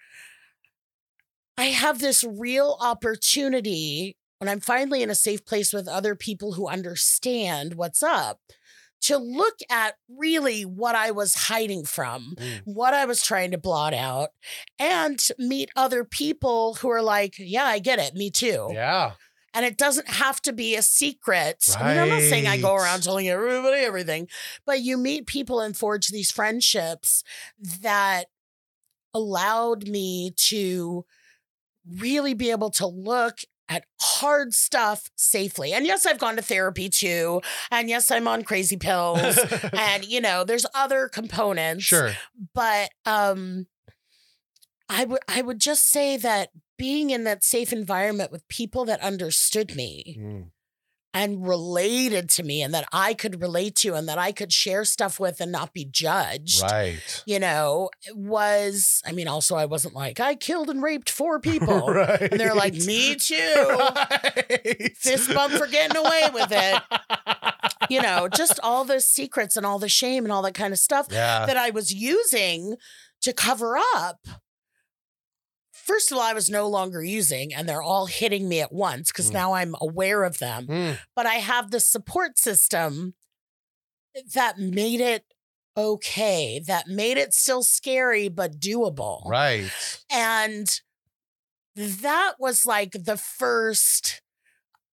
[1.56, 6.54] I have this real opportunity when I'm finally in a safe place with other people
[6.54, 8.40] who understand what's up
[9.04, 12.62] to look at really what I was hiding from, Mm.
[12.64, 14.30] what I was trying to blot out,
[14.78, 18.14] and meet other people who are like, yeah, I get it.
[18.14, 18.68] Me too.
[18.72, 19.12] Yeah.
[19.52, 21.64] And it doesn't have to be a secret.
[21.78, 24.26] I mean, I'm not saying I go around telling everybody everything,
[24.66, 27.22] but you meet people and forge these friendships
[27.82, 28.24] that
[29.12, 31.04] allowed me to
[31.88, 33.38] really be able to look
[33.68, 35.72] at hard stuff safely.
[35.72, 37.40] And yes, I've gone to therapy too.
[37.70, 39.38] And yes, I'm on crazy pills.
[39.72, 42.12] and you know, there's other components sure.
[42.54, 43.66] but um
[44.88, 49.00] i would i would just say that being in that safe environment with people that
[49.00, 50.50] understood me Mm.
[51.14, 54.84] And related to me and that I could relate to and that I could share
[54.84, 56.60] stuff with and not be judged.
[56.62, 57.22] Right.
[57.24, 61.88] You know, was I mean, also I wasn't like, I killed and raped four people.
[61.88, 62.20] right.
[62.32, 63.64] And they're like, me too.
[63.68, 64.92] Right.
[64.96, 66.82] Fist bump for getting away with it.
[67.90, 70.78] You know, just all the secrets and all the shame and all that kind of
[70.78, 71.44] stuff Yeah.
[71.44, 72.76] that I was using
[73.20, 74.26] to cover up.
[75.86, 79.12] First of all, I was no longer using, and they're all hitting me at once
[79.12, 79.34] because Mm.
[79.34, 80.66] now I'm aware of them.
[80.66, 83.14] Mm, But I have the support system
[84.34, 85.24] that made it
[85.76, 89.28] okay, that made it still scary, but doable.
[89.28, 89.70] right.
[90.08, 90.80] And
[91.76, 94.22] that was like the first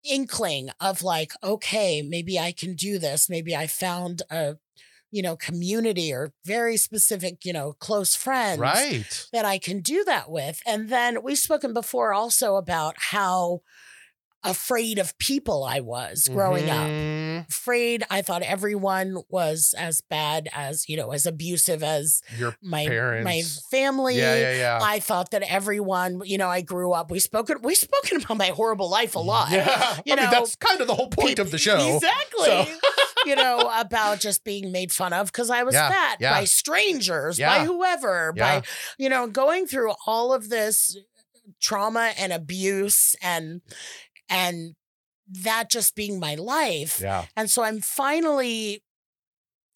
[0.04, 3.30] inkling of like, okay, maybe I can do this.
[3.30, 4.58] Maybe I found a,
[5.12, 9.28] you know, community or very specific, you know, close friends Right.
[9.34, 10.62] that I can do that with.
[10.66, 13.62] And then we've spoken before also about how
[14.44, 17.48] afraid of people I was growing up Mhm.
[17.48, 18.04] afraid.
[18.10, 22.88] I thought everyone was as bad as, you know, as abusive as Your my
[23.24, 24.18] my family.
[24.18, 24.80] Yeah, yeah, yeah.
[24.82, 27.12] I thought that everyone, you know, I grew up.
[27.12, 29.52] We spoken we spoken about my horrible life a lot.
[29.52, 29.98] Yeah.
[30.06, 31.96] You I mean, know, that's kind of the whole point of the show.
[31.96, 32.46] Exactly.
[32.46, 32.66] So-
[33.28, 36.32] you know, about just being made fun of because I was Yeah, fat yeah.
[36.32, 37.60] by strangers, Yeah.
[37.60, 38.64] by whoever, by,
[38.98, 40.98] you know, going through all of this
[41.62, 43.62] trauma and abuse and,
[44.32, 44.74] and,
[45.44, 47.00] that just being my life.
[47.02, 47.24] Yeah.
[47.38, 48.84] And so I'm finally,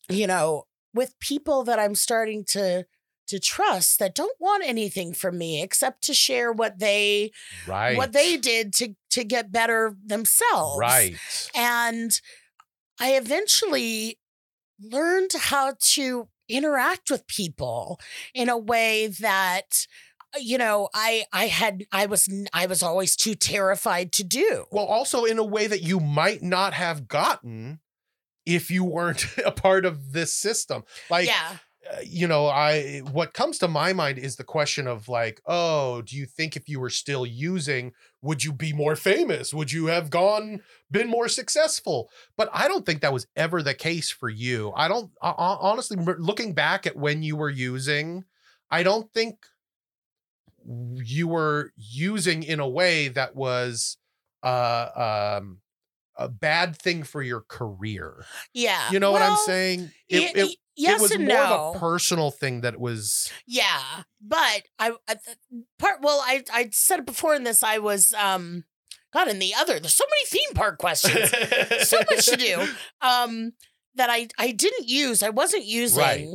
[0.10, 2.86] you know, with people that I'm starting to
[3.28, 7.32] to trust that don't want anything from me except to share what they
[7.66, 7.96] Right.
[7.96, 10.78] what they did to to get better themselves.
[10.78, 11.16] Right.
[11.56, 12.20] And
[13.00, 14.20] I eventually
[14.80, 17.98] learned how to interact with people
[18.34, 19.88] in a way that
[20.40, 24.86] you know i i had i was I was always too terrified to do Well,
[24.86, 27.80] also in a way that you might not have gotten
[28.46, 30.84] if you weren't a part of this system.
[31.10, 31.58] Like, yeah
[31.92, 36.02] uh, you know, I what comes to my mind is the question of like, oh,
[36.02, 39.54] do you think if you were still using, would you be more famous?
[39.54, 42.10] Would you have gone been more successful?
[42.38, 44.74] But I don't think that was ever the case for you.
[44.76, 48.24] I don't uh, honestly looking back at when you were using,
[48.72, 49.38] I don't think
[50.66, 53.98] you were using in a way that was
[54.44, 55.60] uh um
[56.18, 58.26] a bad thing for your career.
[58.54, 59.82] yeah You know what I'm saying?
[60.10, 63.32] y- It, it, yes it was and more no of a personal thing that was
[63.46, 65.18] Yeah, but I, I
[65.78, 66.00] part.
[66.02, 67.64] Well, I I said it before in this.
[67.64, 68.64] I was um,
[69.14, 69.80] God, in the other.
[69.80, 71.30] There's so many theme park questions.
[71.88, 72.66] so much to do.
[73.02, 73.52] Um,
[73.96, 75.22] that I I didn't use.
[75.22, 76.00] I wasn't using.
[76.00, 76.28] Right.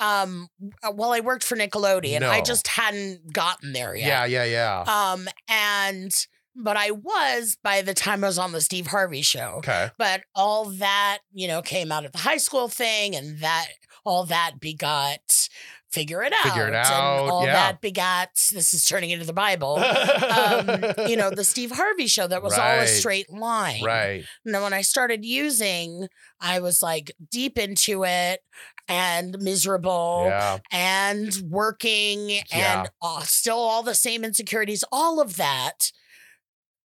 [0.00, 0.48] Um,
[0.92, 4.30] well I worked for Nickelodeon, I just hadn't gotten there yet.
[4.30, 4.44] Yeah, yeah,
[4.86, 5.12] yeah.
[5.12, 6.14] Um, and
[6.54, 9.56] but I was by the time I was on the Steve Harvey show.
[9.58, 9.90] okay.
[9.96, 13.68] But all that, you know, came out of the high school thing, and that
[14.04, 15.48] all that begot
[15.90, 16.42] figure it out.
[16.42, 16.86] Figure it and
[17.30, 17.52] all yeah.
[17.52, 19.76] that begot this is turning into the Bible.
[20.30, 20.68] um,
[21.08, 23.82] you know, the Steve Harvey show that was all a straight line.
[23.84, 24.24] right.
[24.44, 26.08] And then when I started using,
[26.40, 28.40] I was like deep into it
[28.88, 30.58] and miserable Yeah.
[30.72, 32.80] and working Yeah.
[32.80, 35.92] and uh, still all the same insecurities, all of that.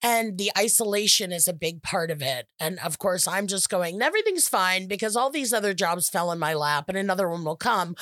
[0.01, 2.47] And the isolation is a big part of it.
[2.59, 6.37] And of course, I'm just going, everything's fine because all these other jobs fell in
[6.37, 7.95] my lap and another one will come,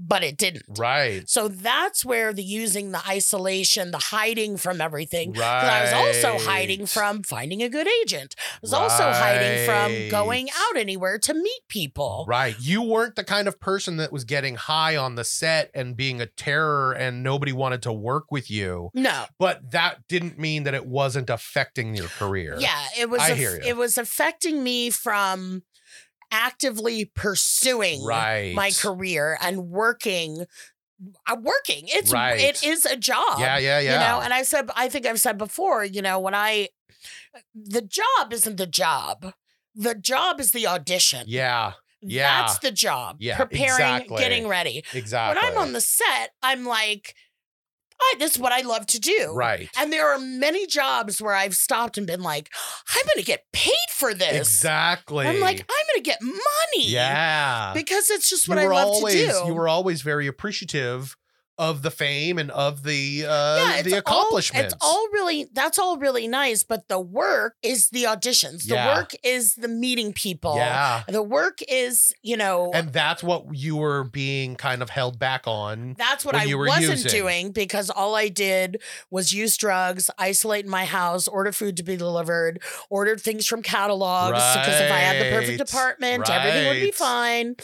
[0.00, 0.78] but it didn't.
[0.78, 1.28] Right.
[1.28, 5.32] So that's where the using the isolation, the hiding from everything.
[5.34, 5.42] Right.
[5.42, 8.34] I was also hiding from finding a good agent.
[8.38, 12.24] I was also hiding from going out anywhere to meet people.
[12.26, 12.56] Right.
[12.58, 16.20] You weren't the kind of person that was getting high on the set and being
[16.20, 18.90] a terror and nobody wanted to work with you.
[18.94, 19.24] No.
[19.38, 22.56] But that didn't mean that it wasn't affecting your career.
[22.58, 23.20] Yeah, it was.
[23.20, 23.62] I aff- hear ya.
[23.66, 25.62] It was affecting me from
[26.30, 28.54] actively pursuing Right.
[28.54, 30.46] my career and working.
[31.26, 31.84] uh, working.
[31.86, 32.38] It's Right.
[32.38, 33.38] it is a job.
[33.38, 33.92] Yeah, yeah, yeah.
[33.94, 35.82] You know, and I said I think I've said before.
[35.82, 36.68] You know, when I
[37.54, 39.32] the job isn't the job.
[39.74, 41.24] The job is the audition.
[41.26, 41.72] yeah.
[42.02, 42.42] Yeah.
[42.42, 43.16] That's the job.
[43.20, 44.18] Yeah, Preparing, exactly.
[44.18, 44.84] getting ready.
[44.94, 45.40] Exactly.
[45.42, 47.14] When I'm on the set, I'm like,
[48.00, 49.32] I, this is what I love to do.
[49.34, 49.68] Right.
[49.78, 52.50] And there are many jobs where I've stopped and been like,
[52.94, 54.36] I'm going to get paid for this.
[54.48, 55.26] Exactly.
[55.26, 56.88] I'm like, I'm going to get money.
[56.88, 57.72] yeah.
[57.74, 59.46] Because it's just what I love always to do.
[59.46, 61.16] you were always very appreciative
[61.60, 64.72] of the fame and of the uh yeah, the accomplishments.
[64.72, 68.62] All, it's all really that's all really nice, but the work is the auditions.
[68.66, 68.96] The Yeah.
[68.96, 70.56] work is the meeting people.
[70.56, 71.02] yeah.
[71.06, 75.42] The work is, you know, And that's what you were being kind of held back
[75.46, 75.94] on.
[75.98, 77.10] That's what I wasn't using.
[77.10, 78.80] doing because all I did
[79.10, 83.62] was use drugs, isolate in my house, order food to be delivered, ordered things from
[83.62, 85.68] catalogs because if I had the perfect Right.
[85.70, 87.56] apartment, everything would be fine.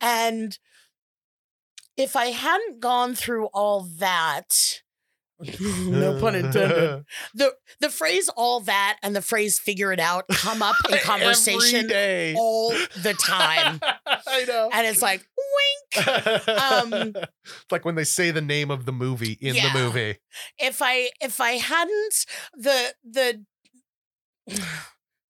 [0.00, 0.58] And
[1.96, 4.80] if I hadn't gone through all that,
[5.60, 7.04] no pun intended.
[7.34, 11.90] The the phrase all that and the phrase figure it out come up in conversation
[12.36, 12.70] all
[13.02, 13.80] the time.
[14.26, 14.70] I know.
[14.72, 15.26] And it's like,
[15.96, 16.08] wink.
[16.48, 19.72] um, it's like when they say the name of the movie in Yeah.
[19.72, 20.16] the movie.
[20.58, 22.14] if I if I hadn't
[22.54, 23.44] the the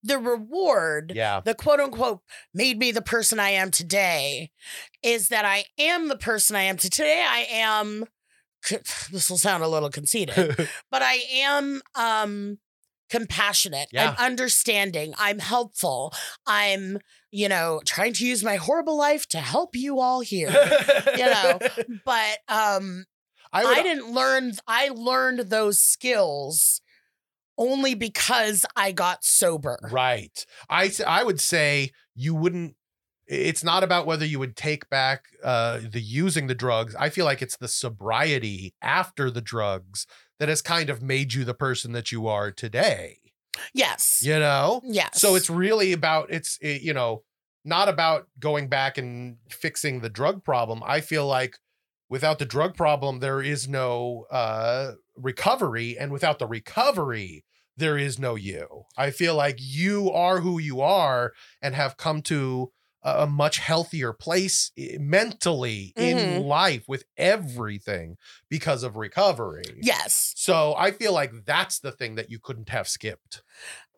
[0.07, 1.41] the reward Yeah.
[1.45, 2.21] the quote unquote
[2.55, 4.51] made me the person I am today
[5.03, 7.25] is that I am the person I am today.
[7.29, 8.05] I am
[9.11, 10.57] this will sound a little conceited,
[10.91, 12.59] but I am um
[13.09, 14.09] compassionate Yeah.
[14.11, 15.15] and understanding.
[15.17, 16.13] I'm helpful.
[16.45, 16.99] I'm,
[17.31, 20.49] you know, trying to use my horrible life to help you all here.
[21.17, 21.59] you know,
[22.05, 23.05] but um
[23.53, 26.81] I would I didn't learn I learned those skills
[27.59, 29.79] only because I got sober.
[29.91, 30.45] Right.
[30.69, 32.75] I I would say you wouldn't
[33.27, 36.95] it's not about whether you would take back uh the using the drugs.
[36.99, 40.07] I feel like it's the sobriety after the drugs
[40.39, 43.19] that has kind of made you the person that you are today.
[43.73, 44.21] Yes.
[44.23, 44.83] You know?
[44.85, 45.21] Yes.
[45.21, 47.23] So it's really about it's eh, you know,
[47.65, 50.83] not about going back and fixing the drug problem.
[50.87, 51.59] I feel like
[52.09, 57.45] without the drug problem there is no uh recovery and without the recovery
[57.79, 58.85] there is no you.
[58.97, 64.13] I feel like you are who you are and have come to a much healthier
[64.15, 66.47] place mentally in Mhm.
[66.47, 68.17] life with everything
[68.49, 69.63] because of recovery.
[69.81, 70.33] Yes.
[70.37, 73.43] So I feel like that's the thing that you couldn't have skipped.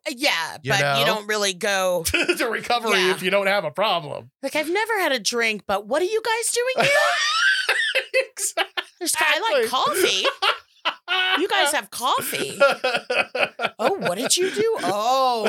[0.09, 0.99] Yeah, You but know?
[1.01, 2.03] you don't really go
[2.37, 3.13] to recovery Yeah.
[3.13, 4.31] if you don't have a problem.
[4.43, 7.77] like I've never had a drink, but what are you guys doing here?
[8.99, 10.27] There's, I like coffee.
[11.39, 12.59] You guys have coffee.
[13.79, 14.77] Oh, what did you do?
[14.83, 15.47] Oh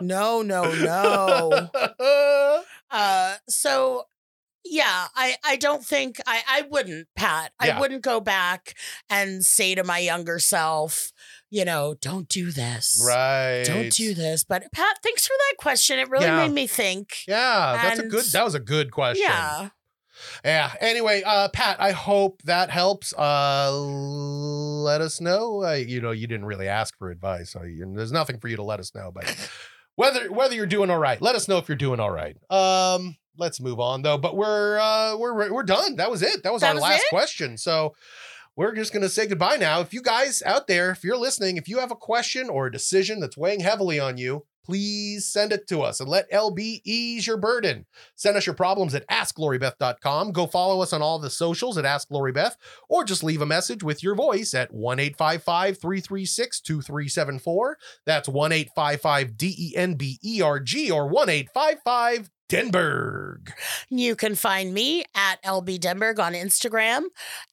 [0.00, 2.62] No, no, no.
[2.90, 4.04] Uh so
[4.64, 7.52] yeah, I I don't think I I wouldn't, Pat.
[7.64, 7.76] Yeah.
[7.76, 8.74] I wouldn't go back
[9.10, 11.12] and say to my younger self,
[11.50, 13.02] you know, don't do this.
[13.06, 13.64] right.
[13.64, 14.44] Don't do this.
[14.44, 15.98] But Pat, thanks for that question.
[15.98, 16.46] It really Yeah.
[16.46, 17.24] made me think.
[17.26, 19.24] Yeah, that's a good that was a good question.
[19.26, 19.70] Yeah.
[20.44, 20.72] Yeah.
[20.80, 23.12] Anyway, uh Pat, I hope that helps.
[23.14, 25.64] Uh let us know.
[25.64, 27.50] Uh, you know, you didn't really ask for advice.
[27.52, 29.24] So you, there's nothing for you to let us know, but
[29.96, 32.36] whether whether you're doing all right, let us know if you're doing all right.
[32.50, 34.18] Um let's move on though.
[34.18, 35.96] But we're uh we're we're done.
[35.96, 36.42] That was it.
[36.42, 37.08] That was That our was last it?
[37.10, 37.56] question.
[37.58, 37.94] So
[38.56, 39.80] we're just going to say goodbye now.
[39.80, 42.70] If you guys out there, if you're listening, if you have a question or a
[42.72, 47.26] decision that's weighing heavily on you, please send it to us and let LB ease
[47.26, 47.86] your burden.
[48.16, 50.32] Send us your problems at AskLoriBeth.com.
[50.32, 52.56] Go follow us on all the socials at Ask Beth,
[52.88, 57.78] or just leave a message with your voice at 1 855 336 2374.
[58.06, 63.52] That's 1 855 D E N B E R G or 1 855 Denberg.
[63.88, 67.04] You can find me at LB Denberg on Instagram,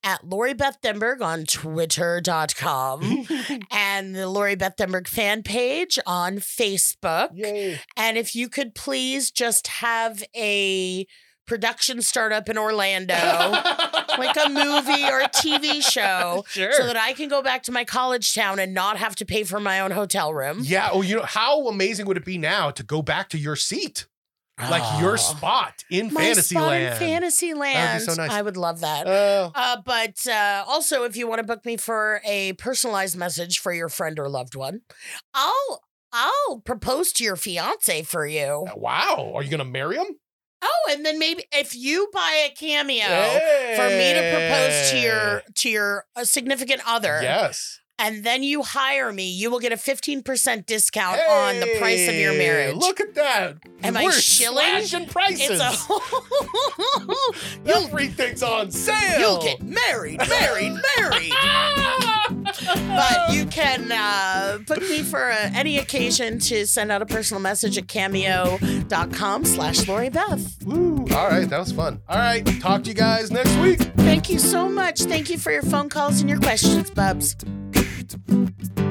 [0.04, 3.28] at Lori Beth Denberg on Twitter.com,
[3.72, 7.30] and the Lori Beth Denberg fan page on Facebook.
[7.34, 7.80] Yay.
[7.96, 11.06] And if you could please just have a
[11.48, 13.14] production startup in Orlando,
[14.18, 16.72] like a movie or a TV show, Sure.
[16.74, 19.44] so that I can go back to my college town and not have to pay
[19.44, 20.60] for my own hotel room.
[20.62, 20.89] Yeah.
[20.94, 24.06] Oh, you know, how amazing would it be now to go back to your seat?
[24.60, 25.16] Like your Oh.
[25.16, 26.97] spot in My spot in Fantasyland.
[26.99, 28.02] Fantasyland.
[28.04, 28.30] so nice.
[28.32, 29.08] I would love that.
[29.08, 33.60] Uh, Uh, but uh, also, if you want to book me for a personalized message
[33.60, 34.82] for your friend or loved one,
[35.34, 35.82] I'll
[36.14, 38.68] I'll propose to your fiance for you.
[38.76, 39.32] wow.
[39.34, 40.08] Are you going to marry him?
[40.64, 43.08] Oh, and then maybe if you buy a cameo
[43.76, 47.80] for me to propose to your to your uh, significant other, Yes.
[48.02, 52.08] And then you hire me, you will get a fifteen percent discount on the price
[52.10, 52.76] of your marriage.
[52.76, 53.58] Look at that.
[53.84, 54.66] Am We're shilling?
[54.66, 55.49] slashing prices.
[55.52, 55.99] it's a
[57.66, 59.20] you'll, Everything's on sale.
[59.20, 61.32] you'll get married, married, married.
[62.76, 67.39] but you can uh, book me for uh, any occasion to send out a personal
[67.41, 70.64] message at cameo.com slash Lori Beth.
[70.64, 71.06] Woo.
[71.12, 71.47] All right.
[71.49, 72.02] That was fun.
[72.10, 72.45] All right.
[72.62, 73.80] Talk to you guys next week.
[73.97, 75.02] Thank you so much.
[75.02, 77.36] Thank you for your phone calls and your questions, Bubs.
[78.16, 78.91] Beats.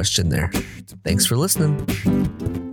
[0.01, 0.49] question there.
[1.03, 2.70] Thanks for listening.